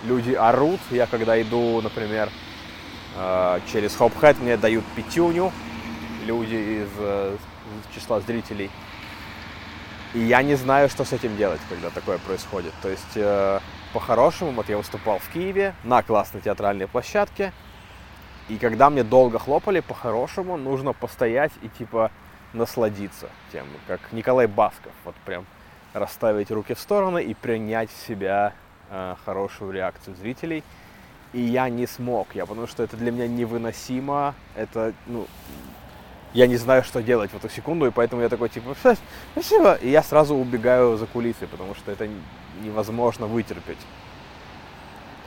люди 0.04 0.34
орут. 0.34 0.80
Я 0.92 1.08
когда 1.08 1.42
иду, 1.42 1.82
например, 1.82 2.30
э, 3.16 3.60
через 3.72 3.96
Хопхед, 3.96 4.40
мне 4.40 4.58
дают 4.58 4.86
пятюню 4.96 5.52
люди 6.26 6.56
из, 6.56 6.90
э, 7.00 7.36
из 7.36 7.96
числа 7.96 8.20
зрителей– 8.22 8.70
и 10.14 10.20
я 10.20 10.42
не 10.42 10.56
знаю, 10.56 10.90
что 10.90 11.04
с 11.04 11.12
этим 11.14 11.36
делать, 11.36 11.60
когда 11.70 11.90
такое 11.90 12.18
происходит. 12.18 12.74
То 12.82 12.90
есть, 12.90 13.16
э, 13.16 13.60
по-хорошему, 13.94 14.52
вот 14.52 14.70
я 14.70 14.78
выступал 14.78 15.20
в 15.20 15.30
Киеве 15.30 15.76
на 15.84 16.02
классной 16.02 16.42
театральной 16.42 16.88
площадке, 16.88 17.52
и 18.48 18.58
когда 18.58 18.90
мне 18.90 19.04
долго 19.04 19.38
хлопали, 19.38 19.82
по-хорошему 19.82 20.56
нужно 20.56 20.94
постоять 20.94 21.52
и 21.62 21.68
типа 21.68 22.12
насладиться 22.54 23.30
тем, 23.52 23.68
как 23.88 24.00
Николай 24.14 24.48
Басков, 24.48 24.94
вот 25.04 25.16
прям 25.26 25.46
расставить 26.00 26.52
руки 26.52 26.74
в 26.74 26.80
стороны 26.80 27.24
и 27.24 27.34
принять 27.34 27.90
в 27.92 28.08
себя 28.08 28.54
э, 28.90 29.16
хорошую 29.26 29.72
реакцию 29.72 30.16
зрителей. 30.16 30.64
И 31.34 31.42
я 31.42 31.70
не 31.70 31.88
смог, 31.88 32.36
я 32.36 32.46
потому 32.46 32.68
что 32.68 32.84
это 32.84 32.96
для 32.96 33.12
меня 33.12 33.28
невыносимо, 33.28 34.34
это, 34.56 34.94
ну, 35.08 35.28
я 36.34 36.48
не 36.48 36.56
знаю, 36.56 36.84
что 36.84 37.02
делать 37.02 37.32
в 37.32 37.36
эту 37.36 37.50
секунду, 37.50 37.86
и 37.86 37.92
поэтому 37.92 38.22
я 38.22 38.30
такой, 38.30 38.50
типа, 38.50 38.76
спасибо, 39.34 39.74
и 39.76 39.90
я 39.90 40.04
сразу 40.04 40.36
убегаю 40.36 40.96
за 40.98 41.06
кулисы, 41.06 41.48
потому 41.48 41.76
что 41.76 41.92
это 41.92 42.08
невозможно 42.64 43.28
вытерпеть. 43.28 43.78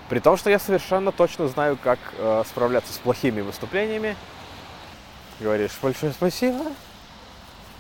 При 0.09 0.19
том, 0.19 0.37
что 0.37 0.51
я 0.51 0.59
совершенно 0.59 1.13
точно 1.13 1.47
знаю, 1.49 1.79
как 1.81 1.99
э, 2.19 2.43
справляться 2.47 2.93
с 2.93 2.99
плохими 2.99 3.43
выступлениями. 3.43 4.17
Говоришь, 5.39 5.79
большое 5.81 6.13
спасибо. 6.13 6.65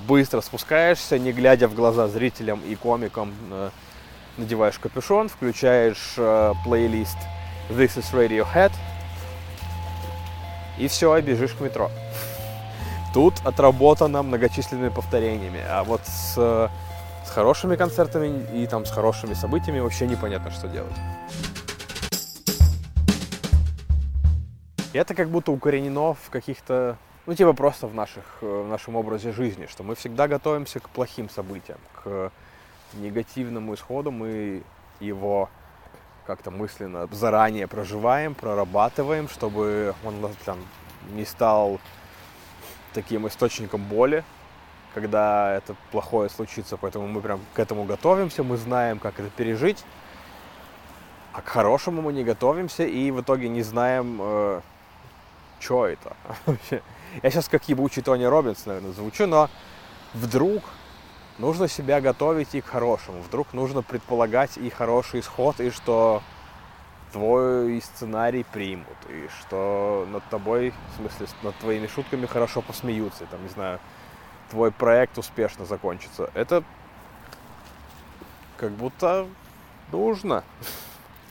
Быстро 0.06 0.40
спускаешься, 0.40 1.18
не 1.18 1.32
глядя 1.32 1.68
в 1.68 1.74
глаза 1.74 2.08
зрителям 2.08 2.60
и 2.60 2.74
комикам, 2.74 3.34
э, 3.50 3.70
надеваешь 4.36 4.78
капюшон, 4.78 5.28
включаешь 5.28 6.14
э, 6.16 6.54
плейлист 6.64 7.18
This 7.68 7.96
is 7.98 8.12
Radiohead, 8.12 8.72
и 10.78 10.88
все, 10.88 11.20
бежишь 11.20 11.52
к 11.52 11.60
метро. 11.60 11.90
Тут 13.12 13.34
отработано 13.44 14.22
многочисленными 14.22 14.88
повторениями. 14.88 15.60
А 15.68 15.84
вот 15.84 16.00
с 16.06 16.70
с 17.30 17.32
хорошими 17.32 17.76
концертами 17.76 18.44
и 18.52 18.66
там 18.66 18.84
с 18.84 18.90
хорошими 18.90 19.34
событиями 19.34 19.78
вообще 19.78 20.08
непонятно, 20.08 20.50
что 20.50 20.66
делать. 20.66 20.92
И 24.92 24.98
это 24.98 25.14
как 25.14 25.30
будто 25.30 25.52
укоренено 25.52 26.14
в 26.14 26.28
каких-то, 26.30 26.98
ну 27.30 27.36
типа 27.36 27.52
просто 27.52 27.86
в, 27.86 27.94
наших, 27.94 28.24
в 28.40 28.66
нашем 28.66 28.96
образе 28.96 29.30
жизни, 29.30 29.66
что 29.66 29.84
мы 29.84 29.94
всегда 29.94 30.26
готовимся 30.26 30.80
к 30.80 30.88
плохим 30.88 31.30
событиям, 31.30 31.78
к 32.02 32.32
негативному 32.94 33.72
исходу, 33.74 34.10
мы 34.10 34.64
его 34.98 35.48
как-то 36.26 36.50
мысленно 36.50 37.06
заранее 37.12 37.68
проживаем, 37.68 38.34
прорабатываем, 38.34 39.28
чтобы 39.28 39.94
он 40.04 40.14
там, 40.44 40.58
не 41.12 41.24
стал 41.24 41.78
таким 42.94 43.28
источником 43.28 43.84
боли, 43.84 44.24
когда 44.92 45.54
это 45.54 45.76
плохое 45.92 46.28
случится. 46.30 46.76
Поэтому 46.78 47.06
мы 47.06 47.20
прям 47.20 47.38
к 47.54 47.60
этому 47.60 47.84
готовимся, 47.84 48.42
мы 48.42 48.56
знаем, 48.56 48.98
как 48.98 49.20
это 49.20 49.30
пережить. 49.30 49.84
А 51.32 51.42
к 51.42 51.46
хорошему 51.46 52.02
мы 52.02 52.12
не 52.12 52.24
готовимся 52.24 52.82
и 52.82 53.12
в 53.12 53.20
итоге 53.20 53.48
не 53.48 53.62
знаем, 53.62 54.18
э, 54.20 54.60
что 55.60 55.86
это 55.86 56.16
Я 57.22 57.30
сейчас 57.30 57.48
как 57.48 57.68
ебучий 57.68 58.02
Тони 58.02 58.24
Робинс, 58.24 58.66
наверное, 58.66 58.92
звучу, 58.92 59.26
но 59.26 59.50
вдруг 60.14 60.62
нужно 61.38 61.68
себя 61.68 62.00
готовить 62.00 62.54
и 62.54 62.60
к 62.60 62.66
хорошему. 62.66 63.22
Вдруг 63.22 63.52
нужно 63.52 63.82
предполагать 63.82 64.56
и 64.56 64.70
хороший 64.70 65.20
исход, 65.20 65.60
и 65.60 65.70
что 65.70 66.22
твой 67.12 67.80
сценарий 67.80 68.44
примут, 68.44 68.96
и 69.08 69.28
что 69.40 70.06
над 70.10 70.22
тобой, 70.30 70.72
в 70.92 70.96
смысле, 70.96 71.26
над 71.42 71.56
твоими 71.56 71.86
шутками 71.86 72.26
хорошо 72.26 72.62
посмеются, 72.62 73.26
там, 73.26 73.42
не 73.42 73.48
знаю, 73.48 73.80
твой 74.50 74.70
проект 74.70 75.18
успешно 75.18 75.64
закончится. 75.64 76.30
Это 76.34 76.62
как 78.56 78.72
будто 78.72 79.26
нужно. 79.92 80.44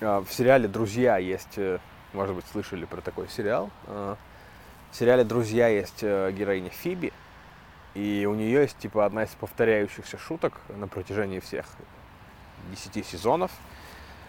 А, 0.02 0.22
в 0.22 0.32
сериале 0.32 0.70
«Друзья» 0.70 1.18
есть, 1.18 1.58
э, 1.58 1.80
может 2.14 2.34
быть, 2.34 2.46
слышали 2.54 2.86
про 2.86 3.02
такой 3.02 3.28
сериал. 3.28 3.70
В 4.92 4.96
сериале 4.96 5.24
«Друзья» 5.24 5.68
есть 5.68 6.00
э, 6.02 6.32
героиня 6.32 6.70
Фиби, 6.70 7.14
и 7.94 8.28
у 8.30 8.36
нее 8.36 8.62
есть, 8.62 8.78
типа, 8.78 9.06
одна 9.06 9.24
из 9.24 9.30
повторяющихся 9.30 10.18
шуток 10.18 10.54
на 10.70 10.88
протяжении 10.88 11.40
всех 11.40 11.66
десяти 12.72 13.04
сезонов, 13.04 13.52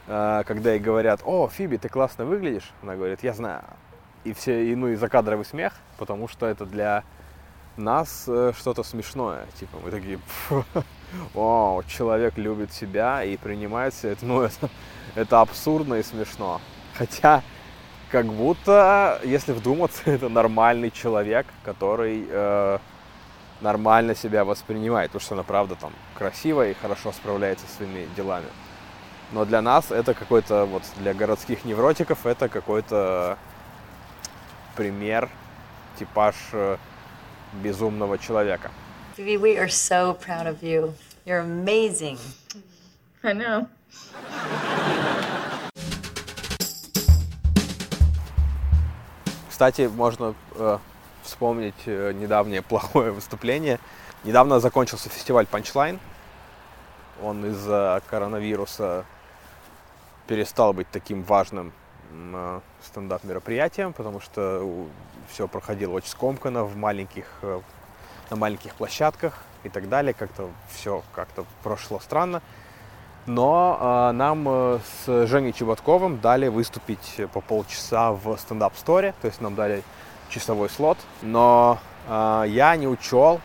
а, 0.06 0.42
когда 0.44 0.72
ей 0.72 0.80
говорят, 0.80 1.20
о, 1.24 1.48
Фиби, 1.48 1.76
ты 1.76 1.88
классно 1.88 2.24
выглядишь, 2.24 2.70
она 2.82 2.96
говорит, 2.96 3.22
я 3.22 3.32
знаю. 3.32 3.64
И 4.24 4.32
все, 4.32 4.70
и, 4.70 4.74
ну, 4.74 4.88
и 4.88 4.96
закадровый 4.96 5.44
смех, 5.44 5.74
потому 5.98 6.28
что 6.28 6.46
это 6.46 6.66
для 6.66 7.04
нас 7.76 8.24
э, 8.26 8.52
что-то 8.58 8.82
смешное. 8.82 9.46
Типа 9.58 9.78
мы 9.82 9.90
такие, 9.90 10.18
о, 11.34 11.82
человек 11.86 12.36
любит 12.36 12.72
себя 12.72 13.24
и 13.24 13.36
принимает 13.36 13.94
себя. 13.94 14.12
Это, 14.12 14.26
ну, 14.26 14.42
это, 14.42 14.68
это 15.14 15.40
абсурдно 15.40 15.94
и 15.94 16.02
смешно. 16.02 16.60
Хотя, 16.94 17.42
как 18.10 18.26
будто, 18.26 19.20
если 19.24 19.52
вдуматься, 19.52 20.02
это 20.10 20.28
нормальный 20.28 20.90
человек, 20.90 21.46
который 21.64 22.26
э, 22.28 22.78
нормально 23.60 24.14
себя 24.14 24.44
воспринимает, 24.44 25.10
потому 25.10 25.22
что 25.24 25.34
она 25.34 25.42
правда 25.42 25.76
там 25.76 25.92
красивая 26.14 26.72
и 26.72 26.74
хорошо 26.74 27.12
справляется 27.12 27.66
с 27.66 27.76
своими 27.76 28.08
делами. 28.16 28.46
Но 29.32 29.44
для 29.44 29.62
нас 29.62 29.92
это 29.92 30.12
какой-то, 30.12 30.64
вот 30.64 30.82
для 30.98 31.14
городских 31.14 31.64
невротиков, 31.64 32.26
это 32.26 32.48
какой-то 32.48 33.38
пример, 34.74 35.28
типаж 35.98 36.34
э, 36.52 36.76
безумного 37.62 38.18
человека. 38.18 38.70
We 39.16 39.58
are 39.58 39.68
so 39.68 40.14
proud 40.14 40.46
of 40.46 40.62
you. 40.62 40.94
You're 41.26 41.40
amazing. 41.40 42.18
I 43.22 43.34
know. 43.34 43.68
Кстати, 49.60 49.90
можно 49.94 50.34
э, 50.54 50.78
вспомнить 51.22 51.82
э, 51.84 52.12
недавнее 52.14 52.62
плохое 52.62 53.10
выступление. 53.12 53.78
Недавно 54.24 54.58
закончился 54.58 55.10
фестиваль 55.10 55.44
Punchline. 55.44 55.98
Он 57.22 57.44
из-за 57.44 58.00
коронавируса 58.08 59.04
перестал 60.26 60.72
быть 60.72 60.86
таким 60.90 61.22
важным 61.24 61.74
э, 62.10 62.60
стендап 62.82 63.22
мероприятием, 63.22 63.92
потому 63.92 64.20
что 64.20 64.86
все 65.28 65.46
проходило 65.46 65.92
очень 65.92 66.08
скомканно 66.08 66.64
в 66.64 66.74
маленьких, 66.76 67.26
э, 67.42 67.60
на 68.30 68.36
маленьких 68.36 68.74
площадках 68.74 69.42
и 69.64 69.68
так 69.68 69.90
далее. 69.90 70.14
Как-то 70.14 70.48
все 70.70 71.02
как-то 71.14 71.44
прошло 71.62 72.00
странно. 72.00 72.40
Но 73.26 73.78
э, 74.10 74.12
нам 74.12 74.46
э, 74.48 74.78
с 75.04 75.26
Женей 75.26 75.52
Чеботковым 75.52 76.20
дали 76.20 76.48
выступить 76.48 77.20
по 77.32 77.40
полчаса 77.40 78.12
в 78.12 78.36
стендап-сторе, 78.36 79.14
то 79.20 79.26
есть 79.26 79.40
нам 79.40 79.54
дали 79.54 79.82
часовой 80.30 80.70
слот. 80.70 80.98
Но 81.22 81.78
э, 82.08 82.44
я 82.48 82.74
не 82.76 82.86
учел, 82.86 83.40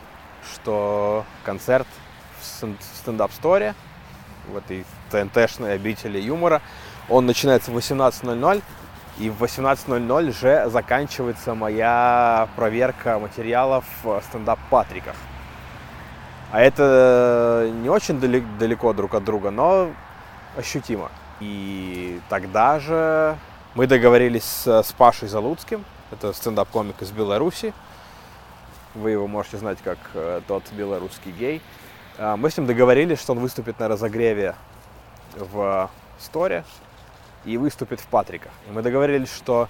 что 0.54 1.26
концерт 1.44 1.88
в 2.40 2.68
стендап-сторе, 3.00 3.76
в 4.48 4.58
этой 4.58 4.86
ТНТ-шной 5.12 5.74
обители 5.74 6.20
юмора, 6.20 6.62
он 7.10 7.26
начинается 7.26 7.72
в 7.72 7.78
18.00, 7.78 8.62
и 9.18 9.30
в 9.30 9.44
18.00 9.44 10.40
же 10.40 10.70
заканчивается 10.70 11.54
моя 11.54 12.48
проверка 12.56 13.20
материалов 13.20 13.86
в 14.04 14.22
стендап-патриках. 14.30 15.16
А 16.56 16.62
это 16.62 17.70
не 17.82 17.90
очень 17.90 18.18
далеко 18.18 18.94
друг 18.94 19.14
от 19.14 19.26
друга, 19.26 19.52
но 19.52 19.92
ощутимо. 20.56 21.12
И 21.42 22.22
тогда 22.30 22.80
же 22.80 23.38
мы 23.74 23.88
договорились 23.88 24.46
с, 24.46 24.84
с 24.84 24.94
Пашей 24.94 25.28
Залуцким, 25.28 25.84
это 26.12 26.32
стендап-комик 26.32 27.02
из 27.02 27.12
Беларуси. 27.12 27.74
Вы 28.94 29.12
его 29.12 29.28
можете 29.28 29.58
знать 29.58 29.80
как 29.84 29.98
э, 30.14 30.40
тот 30.48 30.64
белорусский 30.72 31.34
гей. 31.34 31.62
А, 32.18 32.38
мы 32.38 32.50
с 32.50 32.56
ним 32.56 32.68
договорились, 32.68 33.20
что 33.20 33.34
он 33.34 33.40
выступит 33.40 33.78
на 33.82 33.90
разогреве 33.90 34.56
в 35.36 35.90
Сторе 36.20 36.64
и 37.44 37.58
выступит 37.58 38.00
в 38.00 38.08
Патриках. 38.08 38.54
И 38.70 38.72
мы 38.72 38.82
договорились, 38.82 39.36
что 39.36 39.68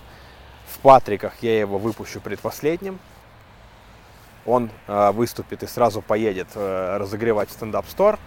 в 0.67 0.77
Патриках 0.81 1.33
я 1.41 1.57
его 1.61 1.79
выпущу 1.79 2.21
предпоследним. 2.21 2.99
Он 4.45 4.69
э, 4.87 5.11
выступит 5.11 5.63
и 5.63 5.67
сразу 5.67 6.01
поедет 6.01 6.47
э, 6.55 6.97
разогревать 6.97 7.49
стендап-стор. 7.49 8.19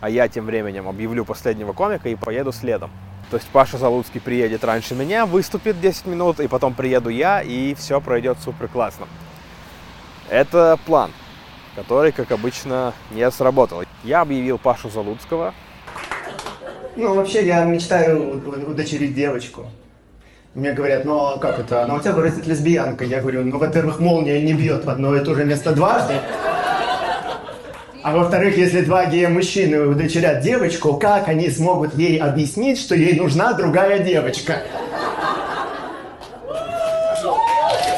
А 0.00 0.08
я 0.08 0.28
тем 0.28 0.46
временем 0.46 0.88
объявлю 0.88 1.24
последнего 1.24 1.72
комика 1.72 2.08
и 2.08 2.14
поеду 2.14 2.52
следом. 2.52 2.90
То 3.30 3.36
есть 3.36 3.48
Паша 3.48 3.78
Залуцкий 3.78 4.20
приедет 4.20 4.64
раньше 4.64 4.94
меня, 4.94 5.26
выступит 5.26 5.80
10 5.80 6.06
минут, 6.06 6.40
и 6.40 6.48
потом 6.48 6.74
приеду 6.74 7.10
я, 7.10 7.42
и 7.42 7.74
все 7.74 8.00
пройдет 8.00 8.38
супер 8.42 8.66
классно. 8.66 9.06
Это 10.28 10.78
план, 10.86 11.12
который, 11.76 12.10
как 12.10 12.32
обычно, 12.32 12.92
не 13.12 13.30
сработал. 13.30 13.84
Я 14.02 14.22
объявил 14.22 14.58
Пашу 14.58 14.90
Залуцкого, 14.90 15.54
ну, 16.96 17.14
вообще, 17.14 17.46
я 17.46 17.64
мечтаю 17.64 18.42
удочерить 18.68 19.14
девочку. 19.14 19.70
Мне 20.54 20.72
говорят, 20.72 21.04
ну 21.04 21.26
а 21.26 21.38
как 21.38 21.60
это? 21.60 21.86
Ну 21.86 21.94
у 21.94 22.00
тебя 22.00 22.12
вырастет 22.12 22.44
лесбиянка. 22.46 23.04
Я 23.04 23.20
говорю, 23.20 23.44
ну, 23.44 23.56
во-первых, 23.56 24.00
молния 24.00 24.42
не 24.42 24.52
бьет 24.52 24.84
в 24.84 24.90
одно 24.90 25.14
и 25.14 25.24
то 25.24 25.34
же 25.36 25.44
место 25.44 25.72
дважды. 25.72 26.14
А 28.02 28.16
во-вторых, 28.16 28.56
если 28.56 28.80
два 28.80 29.06
гея-мужчины 29.06 29.86
удочерят 29.86 30.40
девочку, 30.40 30.94
как 30.94 31.28
они 31.28 31.50
смогут 31.50 31.94
ей 31.94 32.18
объяснить, 32.18 32.80
что 32.80 32.96
ей 32.96 33.18
нужна 33.18 33.52
другая 33.52 34.00
девочка? 34.00 34.62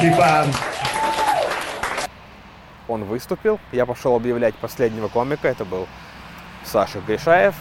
Типа... 0.01 0.45
Он 2.89 3.05
выступил, 3.05 3.61
я 3.71 3.87
пошел 3.87 4.15
объявлять 4.15 4.55
последнего 4.57 5.09
комика, 5.09 5.49
это 5.49 5.65
был 5.65 5.87
Саша 6.65 6.99
Гришаев, 7.07 7.55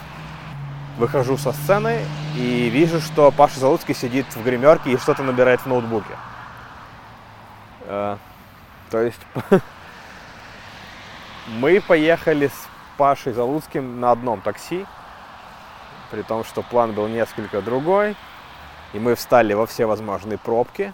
выхожу 0.97 1.37
со 1.37 1.53
сцены 1.53 1.99
и 2.35 2.69
вижу, 2.69 2.99
что 3.01 3.31
Паша 3.31 3.59
Залуцкий 3.59 3.93
сидит 3.93 4.25
в 4.35 4.43
гримерке 4.43 4.91
и 4.91 4.97
что-то 4.97 5.23
набирает 5.23 5.61
в 5.61 5.65
ноутбуке. 5.65 6.15
Э, 7.85 8.17
то 8.89 9.01
есть 9.01 9.19
мы 11.47 11.81
поехали 11.81 12.47
с 12.47 12.67
Пашей 12.97 13.33
Залуцким 13.33 13.99
на 13.99 14.11
одном 14.11 14.41
такси, 14.41 14.85
при 16.11 16.21
том, 16.21 16.43
что 16.43 16.61
план 16.61 16.93
был 16.93 17.07
несколько 17.07 17.61
другой, 17.61 18.15
и 18.93 18.99
мы 18.99 19.15
встали 19.15 19.53
во 19.53 19.65
все 19.65 19.85
возможные 19.85 20.37
пробки. 20.37 20.93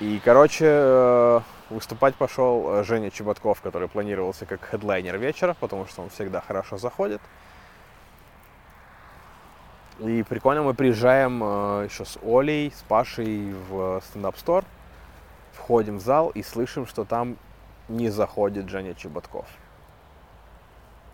И, 0.00 0.20
короче, 0.24 0.66
э, 0.68 1.40
выступать 1.70 2.14
пошел 2.14 2.84
Женя 2.84 3.10
Чеботков, 3.10 3.60
который 3.62 3.88
планировался 3.88 4.46
как 4.46 4.62
хедлайнер 4.64 5.18
вечера, 5.18 5.54
потому 5.58 5.86
что 5.86 6.02
он 6.02 6.10
всегда 6.10 6.40
хорошо 6.40 6.76
заходит. 6.76 7.20
И 10.00 10.22
прикольно, 10.24 10.62
мы 10.62 10.74
приезжаем 10.74 11.42
э, 11.42 11.86
еще 11.88 12.04
с 12.04 12.18
Олей, 12.22 12.70
с 12.70 12.82
Пашей 12.82 13.54
в 13.70 14.02
стендап-стор, 14.06 14.64
входим 15.54 15.96
в 15.96 16.02
зал 16.02 16.28
и 16.30 16.42
слышим, 16.42 16.86
что 16.86 17.04
там 17.06 17.38
не 17.88 18.10
заходит 18.10 18.68
Женя 18.68 18.92
Чеботков. 18.94 19.46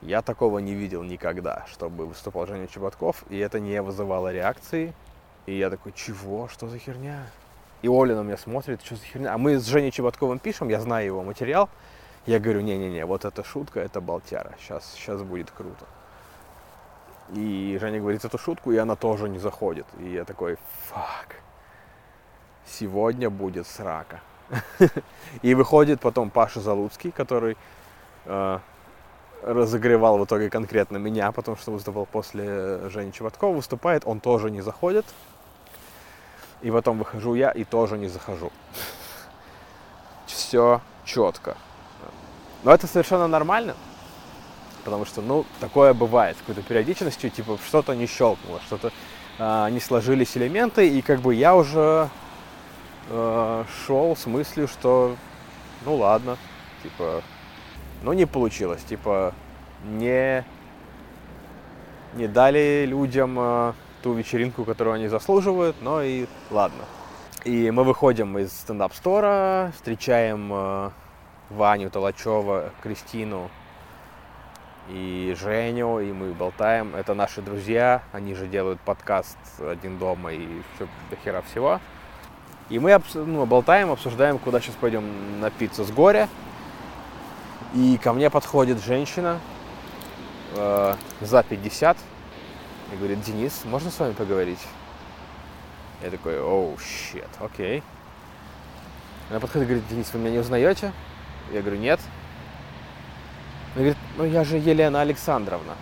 Я 0.00 0.20
такого 0.20 0.58
не 0.58 0.74
видел 0.74 1.04
никогда, 1.04 1.64
чтобы 1.70 2.06
выступал 2.06 2.48
Женя 2.48 2.66
Чеботков, 2.66 3.22
и 3.30 3.38
это 3.38 3.60
не 3.60 3.80
вызывало 3.80 4.32
реакции. 4.32 4.94
И 5.46 5.56
я 5.56 5.70
такой, 5.70 5.92
чего? 5.92 6.48
Что 6.48 6.66
за 6.66 6.78
херня? 6.78 7.26
И 7.82 7.88
Оля 7.88 8.16
на 8.16 8.22
меня 8.22 8.36
смотрит, 8.36 8.82
что 8.82 8.96
за 8.96 9.04
херня? 9.04 9.32
А 9.32 9.38
мы 9.38 9.58
с 9.60 9.66
Женей 9.66 9.92
Чеботковым 9.92 10.40
пишем, 10.40 10.68
я 10.68 10.80
знаю 10.80 11.06
его 11.06 11.22
материал. 11.22 11.68
Я 12.26 12.40
говорю, 12.40 12.62
не-не-не, 12.62 13.06
вот 13.06 13.24
эта 13.24 13.44
шутка, 13.44 13.78
это 13.78 14.00
болтяра. 14.00 14.52
Сейчас, 14.58 14.92
сейчас 14.92 15.22
будет 15.22 15.52
круто. 15.52 15.86
И 17.30 17.78
Женя 17.80 18.00
говорит 18.00 18.24
эту 18.24 18.38
шутку, 18.38 18.72
и 18.72 18.76
она 18.76 18.96
тоже 18.96 19.28
не 19.28 19.38
заходит. 19.38 19.86
И 19.98 20.12
я 20.12 20.24
такой, 20.24 20.58
фак, 20.88 21.36
сегодня 22.66 23.30
будет 23.30 23.66
срака. 23.66 24.20
И 25.42 25.54
выходит 25.54 26.00
потом 26.00 26.30
Паша 26.30 26.60
Залуцкий, 26.60 27.10
который 27.10 27.56
э, 28.26 28.58
разогревал 29.42 30.18
в 30.18 30.24
итоге 30.24 30.50
конкретно 30.50 30.98
меня, 30.98 31.32
потому 31.32 31.56
что 31.56 31.72
выступал 31.72 32.06
после 32.06 32.88
Жени 32.90 33.12
Чеботкова, 33.12 33.54
выступает, 33.54 34.02
он 34.04 34.20
тоже 34.20 34.50
не 34.50 34.60
заходит. 34.60 35.06
И 36.60 36.70
потом 36.70 36.98
выхожу 36.98 37.34
я 37.34 37.50
и 37.50 37.64
тоже 37.64 37.98
не 37.98 38.08
захожу. 38.08 38.52
Все 40.26 40.80
четко. 41.04 41.56
Но 42.62 42.72
это 42.72 42.86
совершенно 42.86 43.26
нормально, 43.26 43.74
потому 44.84 45.04
что, 45.04 45.20
ну, 45.22 45.44
такое 45.60 45.94
бывает 45.94 46.36
с 46.36 46.40
какой-то 46.40 46.62
периодичностью, 46.62 47.30
типа 47.30 47.58
что-то 47.66 47.94
не 47.94 48.06
щелкнуло, 48.06 48.60
что-то 48.66 48.92
э, 49.38 49.68
не 49.70 49.80
сложились 49.80 50.36
элементы, 50.36 50.88
и 50.88 51.02
как 51.02 51.20
бы 51.20 51.34
я 51.34 51.54
уже 51.54 52.08
э, 53.10 53.64
шел 53.86 54.16
с 54.16 54.26
мыслью, 54.26 54.68
что, 54.68 55.16
ну 55.84 55.96
ладно, 55.96 56.36
типа, 56.82 57.22
ну 58.02 58.12
не 58.12 58.26
получилось, 58.26 58.82
типа, 58.82 59.34
не, 59.84 60.44
не 62.14 62.28
дали 62.28 62.84
людям 62.86 63.36
э, 63.38 63.72
ту 64.02 64.12
вечеринку, 64.14 64.64
которую 64.64 64.94
они 64.94 65.08
заслуживают, 65.08 65.76
но 65.80 66.02
и 66.02 66.26
ладно. 66.50 66.84
И 67.44 67.70
мы 67.70 67.82
выходим 67.84 68.38
из 68.38 68.52
стендап-стора, 68.52 69.72
встречаем 69.76 70.50
э, 70.52 70.90
Ваню 71.50 71.90
Толачева, 71.90 72.70
Кристину 72.82 73.50
и 74.92 75.34
Женю, 75.40 76.00
и 76.00 76.12
мы 76.12 76.34
болтаем. 76.34 76.94
Это 76.94 77.14
наши 77.14 77.40
друзья, 77.40 78.02
они 78.12 78.34
же 78.34 78.46
делают 78.46 78.78
подкаст 78.80 79.38
«Один 79.58 79.98
дома» 79.98 80.32
и 80.34 80.46
все 80.74 80.86
до 81.08 81.16
хера 81.16 81.40
всего. 81.42 81.80
И 82.68 82.78
мы 82.78 83.00
ну, 83.14 83.46
болтаем, 83.46 83.90
обсуждаем, 83.90 84.38
куда 84.38 84.60
сейчас 84.60 84.74
пойдем 84.74 85.40
на 85.40 85.50
пиццу 85.50 85.84
с 85.84 85.90
горя. 85.90 86.28
И 87.74 87.98
ко 88.02 88.12
мне 88.12 88.28
подходит 88.28 88.84
женщина 88.84 89.40
э, 90.56 90.94
за 91.22 91.42
50 91.42 91.96
и 92.92 92.96
говорит, 92.96 93.22
Денис, 93.22 93.62
можно 93.64 93.90
с 93.90 93.98
вами 93.98 94.12
поговорить? 94.12 94.60
Я 96.02 96.10
такой, 96.10 96.38
оу, 96.38 96.76
щет, 96.78 97.30
окей. 97.40 97.82
Она 99.30 99.40
подходит 99.40 99.68
и 99.68 99.70
говорит, 99.72 99.88
Денис, 99.88 100.12
вы 100.12 100.20
меня 100.20 100.32
не 100.32 100.38
узнаете? 100.38 100.92
Я 101.50 101.62
говорю, 101.62 101.78
нет. 101.78 101.98
Она 103.74 103.84
говорит, 103.84 103.96
ну 104.16 104.24
я 104.24 104.44
же 104.44 104.58
Елена 104.58 105.00
Александровна. 105.00 105.74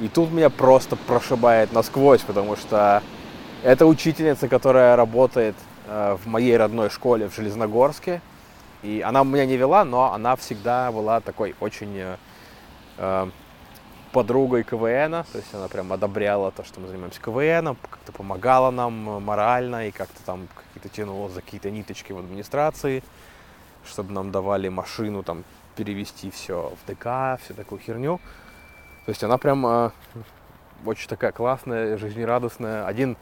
И 0.00 0.08
тут 0.08 0.30
меня 0.30 0.50
просто 0.50 0.94
прошибает 0.94 1.72
насквозь, 1.72 2.20
потому 2.20 2.56
что 2.56 3.02
это 3.62 3.86
учительница, 3.86 4.46
которая 4.46 4.94
работает 4.94 5.56
э, 5.86 6.16
в 6.22 6.26
моей 6.26 6.56
родной 6.56 6.90
школе 6.90 7.28
в 7.28 7.34
Железногорске. 7.34 8.20
И 8.82 9.00
она 9.00 9.24
меня 9.24 9.46
не 9.46 9.56
вела, 9.56 9.84
но 9.84 10.12
она 10.12 10.36
всегда 10.36 10.92
была 10.92 11.20
такой 11.20 11.54
очень 11.60 11.96
э, 11.96 12.16
э 12.98 13.30
подругой 14.12 14.62
КВН. 14.62 15.24
То 15.30 15.38
есть 15.38 15.52
она 15.52 15.68
прям 15.68 15.92
одобряла 15.92 16.50
то, 16.50 16.64
что 16.64 16.80
мы 16.80 16.88
занимаемся 16.88 17.20
КВНом, 17.20 17.76
как-то 17.82 18.12
помогала 18.12 18.70
нам 18.70 19.22
морально 19.22 19.88
и 19.88 19.90
как-то 19.90 20.22
там 20.24 20.48
какие-то 20.54 20.88
тянула 20.88 21.28
за 21.28 21.42
какие-то 21.42 21.70
ниточки 21.70 22.12
в 22.12 22.18
администрации 22.18 23.02
чтобы 23.86 24.12
нам 24.12 24.30
давали 24.30 24.68
машину 24.68 25.22
там 25.22 25.44
перевести 25.76 26.30
все 26.30 26.72
в 26.82 26.90
ДК, 26.90 27.40
всю 27.42 27.54
такую 27.54 27.80
херню. 27.80 28.18
То 29.04 29.10
есть 29.10 29.22
она 29.22 29.38
прям 29.38 29.64
э, 29.66 29.90
очень 30.84 31.08
такая 31.08 31.32
классная, 31.32 31.96
жизнерадостная. 31.96 32.86
Один 32.86 33.16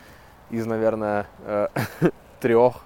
из, 0.50 0.64
наверное, 0.64 1.26
э, 1.40 1.68
трех 2.40 2.76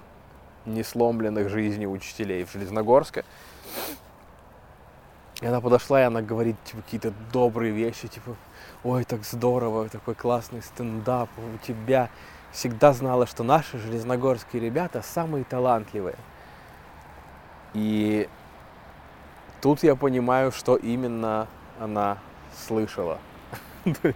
несломленных 0.65 1.49
жизней 1.49 1.87
учителей 1.87 2.43
в 2.43 2.51
Железногорске. 2.51 3.23
И 5.41 5.45
она 5.45 5.61
подошла, 5.61 6.01
и 6.01 6.03
она 6.03 6.21
говорит, 6.21 6.57
типа, 6.65 6.81
какие-то 6.81 7.13
добрые 7.31 7.71
вещи, 7.71 8.09
типа, 8.09 8.35
ой, 8.83 9.05
так 9.05 9.23
здорово, 9.23 9.87
такой 9.87 10.15
классный 10.15 10.61
стендап 10.61 11.29
у 11.37 11.65
тебя. 11.65 12.09
Всегда 12.51 12.91
знала, 12.93 13.25
что 13.25 13.43
наши 13.43 13.77
железногорские 13.77 14.61
ребята 14.61 15.01
самые 15.01 15.45
талантливые. 15.45 16.15
И 17.73 18.27
тут 19.61 19.83
я 19.83 19.95
понимаю, 19.95 20.51
что 20.51 20.75
именно 20.75 21.47
она 21.79 22.17
слышала. 22.67 23.19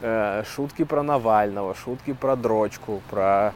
Э, 0.00 0.44
шутки 0.44 0.84
про 0.84 1.02
Навального, 1.02 1.74
шутки 1.74 2.12
про 2.12 2.36
дрочку, 2.36 3.00
про 3.10 3.54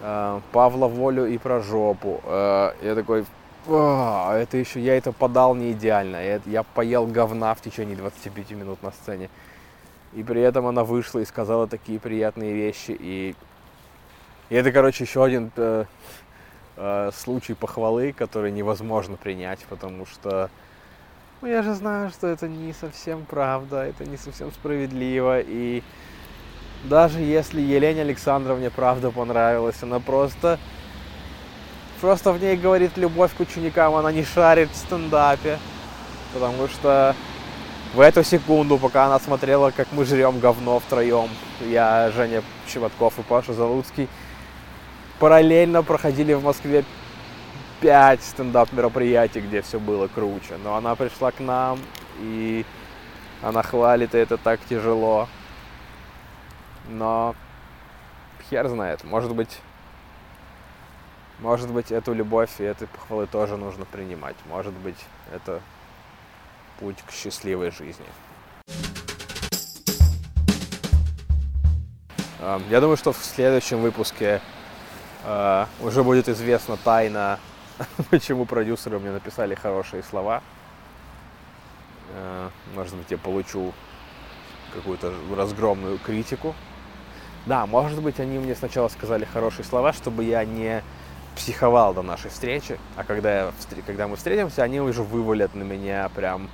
э, 0.00 0.40
Павла 0.52 0.86
Волю 0.86 1.26
и 1.26 1.38
про 1.38 1.60
жопу. 1.60 2.20
Э, 2.24 2.72
я 2.82 2.94
такой, 2.94 3.26
это 3.66 4.56
еще, 4.56 4.80
я 4.80 4.96
это 4.96 5.12
подал 5.12 5.54
не 5.54 5.72
идеально. 5.72 6.24
Я, 6.24 6.40
я 6.46 6.62
поел 6.62 7.06
говна 7.06 7.52
в 7.54 7.60
течение 7.60 7.96
25 7.96 8.50
минут 8.52 8.82
на 8.82 8.92
сцене. 8.92 9.28
И 10.14 10.22
при 10.22 10.40
этом 10.40 10.66
она 10.66 10.84
вышла 10.84 11.18
и 11.18 11.24
сказала 11.24 11.66
такие 11.66 11.98
приятные 11.98 12.54
вещи. 12.54 12.96
И, 12.98 13.34
и 14.48 14.54
это, 14.54 14.70
короче, 14.70 15.04
еще 15.04 15.24
один 15.24 15.50
э, 16.76 17.10
случай 17.14 17.54
похвалы, 17.54 18.12
который 18.12 18.50
невозможно 18.50 19.16
принять, 19.16 19.60
потому 19.68 20.06
что 20.06 20.50
ну, 21.42 21.48
я 21.48 21.62
же 21.62 21.74
знаю, 21.74 22.10
что 22.10 22.26
это 22.26 22.48
не 22.48 22.72
совсем 22.72 23.26
правда, 23.26 23.84
это 23.84 24.06
не 24.06 24.16
совсем 24.16 24.50
справедливо, 24.52 25.40
и 25.40 25.82
даже 26.84 27.20
если 27.20 27.60
Елене 27.60 28.02
Александровне 28.02 28.70
правда 28.70 29.10
понравилась, 29.10 29.82
она 29.82 30.00
просто 30.00 30.58
просто 32.00 32.32
в 32.32 32.40
ней 32.40 32.56
говорит 32.56 32.96
любовь 32.96 33.32
к 33.36 33.40
ученикам, 33.40 33.94
она 33.94 34.12
не 34.12 34.24
шарит 34.24 34.70
в 34.70 34.76
стендапе, 34.76 35.58
потому 36.32 36.68
что 36.68 37.14
в 37.94 38.00
эту 38.00 38.24
секунду, 38.24 38.78
пока 38.78 39.06
она 39.06 39.18
смотрела, 39.18 39.70
как 39.70 39.88
мы 39.92 40.04
жрем 40.04 40.38
говно 40.38 40.78
втроем, 40.80 41.28
я, 41.68 42.10
Женя 42.14 42.42
Чеботков 42.66 43.18
и 43.18 43.22
Паша 43.22 43.52
Залуцкий, 43.52 44.08
параллельно 45.18 45.82
проходили 45.82 46.32
в 46.34 46.44
Москве 46.44 46.84
пять 47.80 48.22
стендап 48.22 48.72
мероприятий, 48.72 49.40
где 49.40 49.62
все 49.62 49.78
было 49.78 50.08
круче. 50.08 50.56
Но 50.62 50.76
она 50.76 50.94
пришла 50.94 51.30
к 51.30 51.40
нам, 51.40 51.78
и 52.20 52.64
она 53.42 53.62
хвалит, 53.62 54.14
и 54.14 54.18
это 54.18 54.36
так 54.36 54.60
тяжело. 54.68 55.28
Но 56.88 57.34
хер 58.48 58.68
знает, 58.68 59.04
может 59.04 59.34
быть, 59.34 59.60
может 61.38 61.70
быть, 61.70 61.92
эту 61.92 62.14
любовь 62.14 62.50
и 62.58 62.64
этой 62.64 62.88
похвалы 62.88 63.26
тоже 63.26 63.56
нужно 63.56 63.84
принимать. 63.84 64.36
Может 64.46 64.72
быть, 64.72 64.96
это 65.32 65.60
путь 66.80 66.96
к 67.06 67.12
счастливой 67.12 67.70
жизни. 67.70 68.06
Я 72.70 72.80
думаю, 72.80 72.96
что 72.96 73.12
в 73.12 73.22
следующем 73.22 73.80
выпуске 73.80 74.40
Uh, 75.26 75.66
уже 75.80 76.04
будет 76.04 76.28
известна 76.28 76.76
тайна, 76.76 77.40
почему 78.10 78.44
продюсеры 78.44 79.00
мне 79.00 79.10
написали 79.10 79.56
хорошие 79.56 80.04
слова. 80.04 80.40
Uh, 82.14 82.50
может 82.76 82.94
быть, 82.94 83.10
я 83.10 83.18
получу 83.18 83.72
какую-то 84.72 85.12
разгромную 85.36 85.98
критику. 85.98 86.54
Да, 87.44 87.66
может 87.66 88.00
быть, 88.00 88.20
они 88.20 88.38
мне 88.38 88.54
сначала 88.54 88.86
сказали 88.86 89.24
хорошие 89.24 89.64
слова, 89.64 89.92
чтобы 89.92 90.22
я 90.22 90.44
не 90.44 90.84
психовал 91.34 91.92
до 91.92 92.02
нашей 92.02 92.30
встречи, 92.30 92.78
а 92.94 93.02
когда, 93.02 93.46
я, 93.46 93.52
когда 93.84 94.06
мы 94.06 94.14
встретимся, 94.14 94.62
они 94.62 94.80
уже 94.80 95.02
вывалят 95.02 95.56
на 95.56 95.64
меня 95.64 96.08
прям 96.14 96.48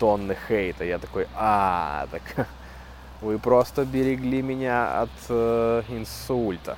тонны 0.00 0.36
хейта. 0.48 0.82
Я 0.82 0.98
такой, 0.98 1.28
а, 1.36 2.08
так 2.10 2.48
вы 3.20 3.38
просто 3.38 3.84
берегли 3.84 4.42
меня 4.42 5.02
от 5.02 5.10
э, 5.28 5.82
инсульта. 5.88 6.76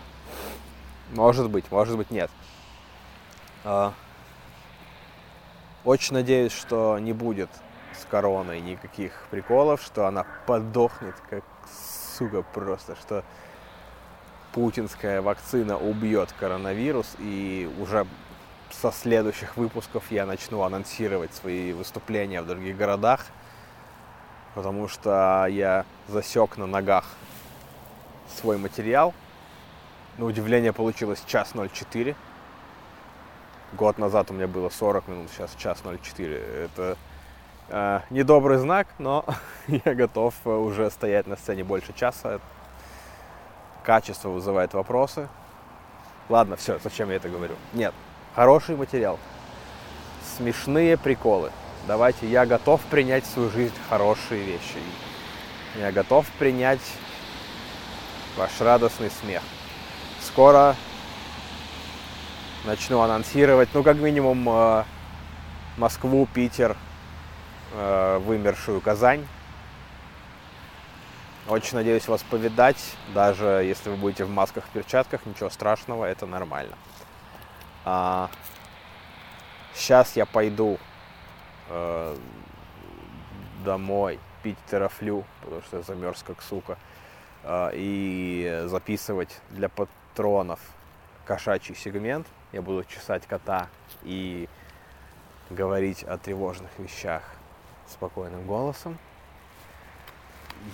Может 1.11 1.51
быть, 1.51 1.71
может 1.71 1.97
быть 1.97 2.11
нет. 2.11 2.31
А, 3.65 3.93
очень 5.85 6.15
надеюсь, 6.15 6.53
что 6.53 6.99
не 6.99 7.13
будет 7.13 7.51
с 7.99 8.05
короной 8.05 8.61
никаких 8.61 9.27
приколов, 9.31 9.83
что 9.83 10.07
она 10.07 10.25
подохнет, 10.47 11.15
как 11.29 11.45
сука 12.17 12.43
просто, 12.43 12.97
что 12.97 13.25
путинская 14.53 15.21
вакцина 15.21 15.77
убьет 15.77 16.33
коронавирус, 16.39 17.17
и 17.19 17.69
уже 17.81 18.07
со 18.71 18.93
следующих 18.93 19.57
выпусков 19.57 20.11
я 20.11 20.27
начну 20.27 20.63
анонсировать 20.63 21.35
свои 21.35 21.73
выступления 21.73 22.41
в 22.41 22.47
других 22.47 22.77
городах, 22.77 23.27
потому 24.55 24.87
что 24.87 25.47
я 25.51 25.85
засек 26.09 26.57
на 26.57 26.67
ногах 26.67 27.05
свой 28.37 28.59
материал. 28.59 29.13
На 30.19 30.25
удивление 30.27 30.73
получилось 30.73 31.23
час 31.27 31.53
04. 31.55 32.15
Год 33.73 33.99
назад 33.99 34.31
у 34.31 34.35
меня 34.35 34.49
было 34.49 34.69
40 34.69 35.09
минут, 35.09 35.31
сейчас 35.31 35.55
час 35.57 35.83
04. 35.83 36.37
Это 36.37 36.97
э, 37.69 38.01
недобрый 38.11 38.59
знак, 38.59 38.89
но 38.99 39.25
я 39.67 39.95
готов 39.95 40.35
уже 40.45 40.91
стоять 40.91 41.27
на 41.27 41.37
сцене 41.37 41.65
больше 41.65 41.93
часа. 41.93 42.41
Качество 43.85 44.29
вызывает 44.29 44.75
вопросы. 44.75 45.29
Ладно, 46.29 46.57
все, 46.57 46.79
зачем 46.79 47.11
я 47.11 47.17
это 47.17 47.29
говорю? 47.29 47.55
Нет, 47.73 47.95
хороший 48.35 48.77
материал. 48.77 49.19
Смешные 50.37 50.97
приколы. 50.97 51.51
Давайте, 51.87 52.27
я 52.27 52.47
готов 52.47 52.81
принять 52.83 53.25
в 53.25 53.31
свою 53.31 53.51
жизнь 53.51 53.75
хорошие 53.89 54.45
вещи. 54.45 54.79
Я 55.77 55.93
готов 55.93 56.27
принять 56.39 56.81
ваш 58.37 58.61
радостный 58.61 59.11
смех. 59.11 59.43
Скоро 60.33 60.77
начну 62.65 63.01
анонсировать, 63.01 63.69
ну, 63.75 63.83
как 63.83 63.97
минимум, 63.97 64.49
э, 64.49 64.85
Москву, 65.77 66.29
Питер, 66.33 66.77
э, 67.73 68.19
вымершую 68.19 68.81
Казань. 68.81 69.27
Очень 71.49 71.79
надеюсь 71.79 72.07
вас 72.07 72.23
повидать, 72.23 72.77
даже 73.13 73.45
если 73.65 73.91
вы 73.91 73.97
будете 73.97 74.25
в 74.25 74.31
масках, 74.31 74.67
в 74.67 74.69
перчатках, 74.69 75.27
ничего 75.27 75.51
страшного, 75.51 76.05
это 76.05 76.27
нормально. 76.27 76.77
А, 77.85 78.31
сейчас 79.75 80.15
я 80.15 80.27
пойду 80.27 80.79
э, 81.71 82.17
домой 83.65 84.21
пить 84.45 84.59
терафлю, 84.71 85.25
потому 85.43 85.63
что 85.63 85.79
я 85.79 85.83
замерз 85.83 86.23
как 86.23 86.41
сука, 86.41 86.79
и 87.73 88.65
записывать 88.67 89.41
для 89.49 89.71
патронов 90.11 90.61
кошачий 91.25 91.75
сегмент. 91.75 92.27
Я 92.53 92.63
буду 92.63 92.85
чесать 92.85 93.27
кота 93.27 93.69
и 94.03 94.49
говорить 95.51 96.03
о 96.03 96.19
тревожных 96.19 96.71
вещах 96.79 97.23
спокойным 97.89 98.47
голосом. 98.47 98.99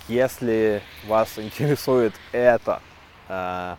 Если 0.07 0.81
вас 1.05 1.37
интересует 1.37 2.13
это, 2.31 2.81
э, 3.29 3.75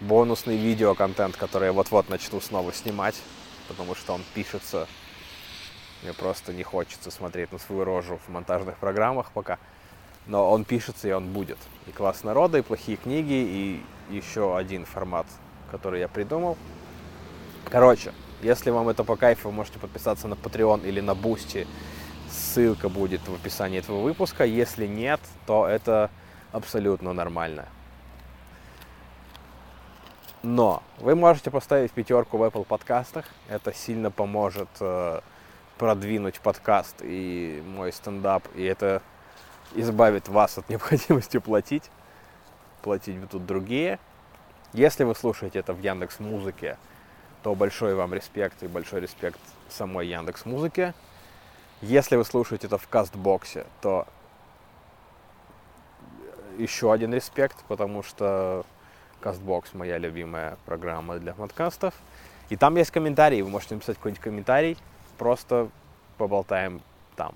бонусный 0.00 0.56
видеоконтент, 0.56 1.36
который 1.36 1.66
я 1.66 1.72
вот-вот 1.72 2.08
начну 2.08 2.40
снова 2.40 2.72
снимать, 2.72 3.20
потому 3.68 3.94
что 3.94 4.14
он 4.14 4.22
пишется 4.34 4.88
мне 6.02 6.12
просто 6.12 6.52
не 6.52 6.64
хочется 6.64 7.12
смотреть 7.12 7.52
на 7.52 7.58
свою 7.58 7.84
рожу 7.84 8.18
в 8.26 8.28
монтажных 8.28 8.76
программах 8.78 9.30
пока. 9.30 9.58
Но 10.26 10.50
он 10.50 10.64
пишется 10.64 11.08
и 11.08 11.12
он 11.12 11.32
будет. 11.32 11.58
И 11.86 11.90
класс 11.90 12.22
народа, 12.24 12.58
и 12.58 12.62
плохие 12.62 12.96
книги, 12.96 13.32
и 13.32 13.82
еще 14.10 14.56
один 14.56 14.84
формат, 14.84 15.26
который 15.70 16.00
я 16.00 16.08
придумал. 16.08 16.56
Короче, 17.68 18.12
если 18.42 18.70
вам 18.70 18.88
это 18.88 19.04
по 19.04 19.16
кайфу, 19.16 19.48
вы 19.48 19.54
можете 19.54 19.78
подписаться 19.78 20.28
на 20.28 20.34
Patreon 20.34 20.86
или 20.86 21.00
на 21.00 21.12
Boosty. 21.12 21.66
Ссылка 22.30 22.88
будет 22.88 23.26
в 23.28 23.34
описании 23.34 23.78
этого 23.78 24.00
выпуска. 24.02 24.44
Если 24.44 24.86
нет, 24.86 25.20
то 25.46 25.66
это 25.66 26.10
абсолютно 26.52 27.12
нормально. 27.12 27.66
Но 30.42 30.82
вы 30.98 31.14
можете 31.14 31.50
поставить 31.50 31.92
пятерку 31.92 32.36
в 32.36 32.42
Apple 32.42 32.64
подкастах. 32.64 33.26
Это 33.48 33.72
сильно 33.72 34.10
поможет 34.10 34.68
э, 34.80 35.20
продвинуть 35.78 36.40
подкаст 36.40 36.96
и 37.00 37.62
мой 37.64 37.92
стендап, 37.92 38.44
и 38.56 38.64
это 38.64 39.02
избавит 39.74 40.28
вас 40.28 40.58
от 40.58 40.68
необходимости 40.70 41.38
платить. 41.38 41.90
Платить 42.82 43.18
будут 43.18 43.46
другие. 43.46 43.98
Если 44.72 45.04
вы 45.04 45.14
слушаете 45.14 45.58
это 45.58 45.72
в 45.72 45.80
Яндекс 45.80 46.18
Музыке, 46.18 46.78
то 47.42 47.54
большой 47.54 47.94
вам 47.94 48.14
респект 48.14 48.62
и 48.62 48.66
большой 48.66 49.00
респект 49.00 49.38
самой 49.68 50.08
Яндекс 50.08 50.46
Музыке. 50.46 50.94
Если 51.80 52.16
вы 52.16 52.24
слушаете 52.24 52.68
это 52.68 52.78
в 52.78 52.88
Castbox 52.88 53.49
е, 53.49 53.66
то 53.80 54.06
еще 56.58 56.92
один 56.92 57.12
респект, 57.12 57.64
потому 57.68 58.02
что 58.02 58.64
Castbox 59.20 59.72
моя 59.74 59.98
любимая 59.98 60.56
программа 60.64 61.18
для 61.18 61.34
подкастов. 61.34 61.94
И 62.48 62.56
там 62.56 62.76
есть 62.76 62.90
комментарии, 62.90 63.42
вы 63.42 63.50
можете 63.50 63.74
написать 63.74 63.96
какой-нибудь 63.96 64.22
комментарий, 64.22 64.76
просто 65.18 65.68
поболтаем 66.18 66.82
там. 67.16 67.34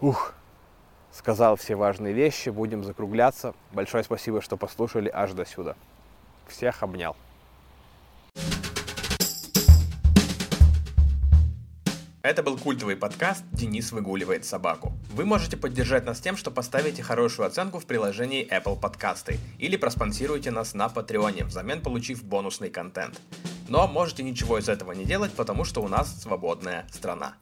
Ух, 0.00 0.34
сказал 1.12 1.56
все 1.56 1.74
важные 1.74 2.12
вещи, 2.12 2.48
будем 2.48 2.84
закругляться. 2.84 3.54
Большое 3.72 4.04
спасибо, 4.04 4.40
что 4.40 4.56
послушали 4.56 5.10
аж 5.12 5.32
до 5.32 5.44
сюда. 5.44 5.76
Всех 6.48 6.82
обнял. 6.82 7.16
Это 12.22 12.44
был 12.44 12.56
культовый 12.56 12.94
подкаст 12.94 13.42
«Денис 13.50 13.90
выгуливает 13.90 14.44
собаку». 14.44 14.92
Вы 15.12 15.24
можете 15.24 15.56
поддержать 15.56 16.04
нас 16.06 16.20
тем, 16.20 16.36
что 16.36 16.52
поставите 16.52 17.02
хорошую 17.02 17.48
оценку 17.48 17.80
в 17.80 17.84
приложении 17.84 18.48
Apple 18.48 18.78
Подкасты 18.78 19.40
или 19.58 19.76
проспонсируете 19.76 20.52
нас 20.52 20.72
на 20.72 20.88
Патреоне, 20.88 21.44
взамен 21.44 21.82
получив 21.82 22.22
бонусный 22.22 22.70
контент. 22.70 23.20
Но 23.68 23.88
можете 23.88 24.22
ничего 24.22 24.58
из 24.58 24.68
этого 24.68 24.92
не 24.92 25.04
делать, 25.04 25.32
потому 25.32 25.64
что 25.64 25.82
у 25.82 25.88
нас 25.88 26.22
свободная 26.22 26.86
страна. 26.92 27.34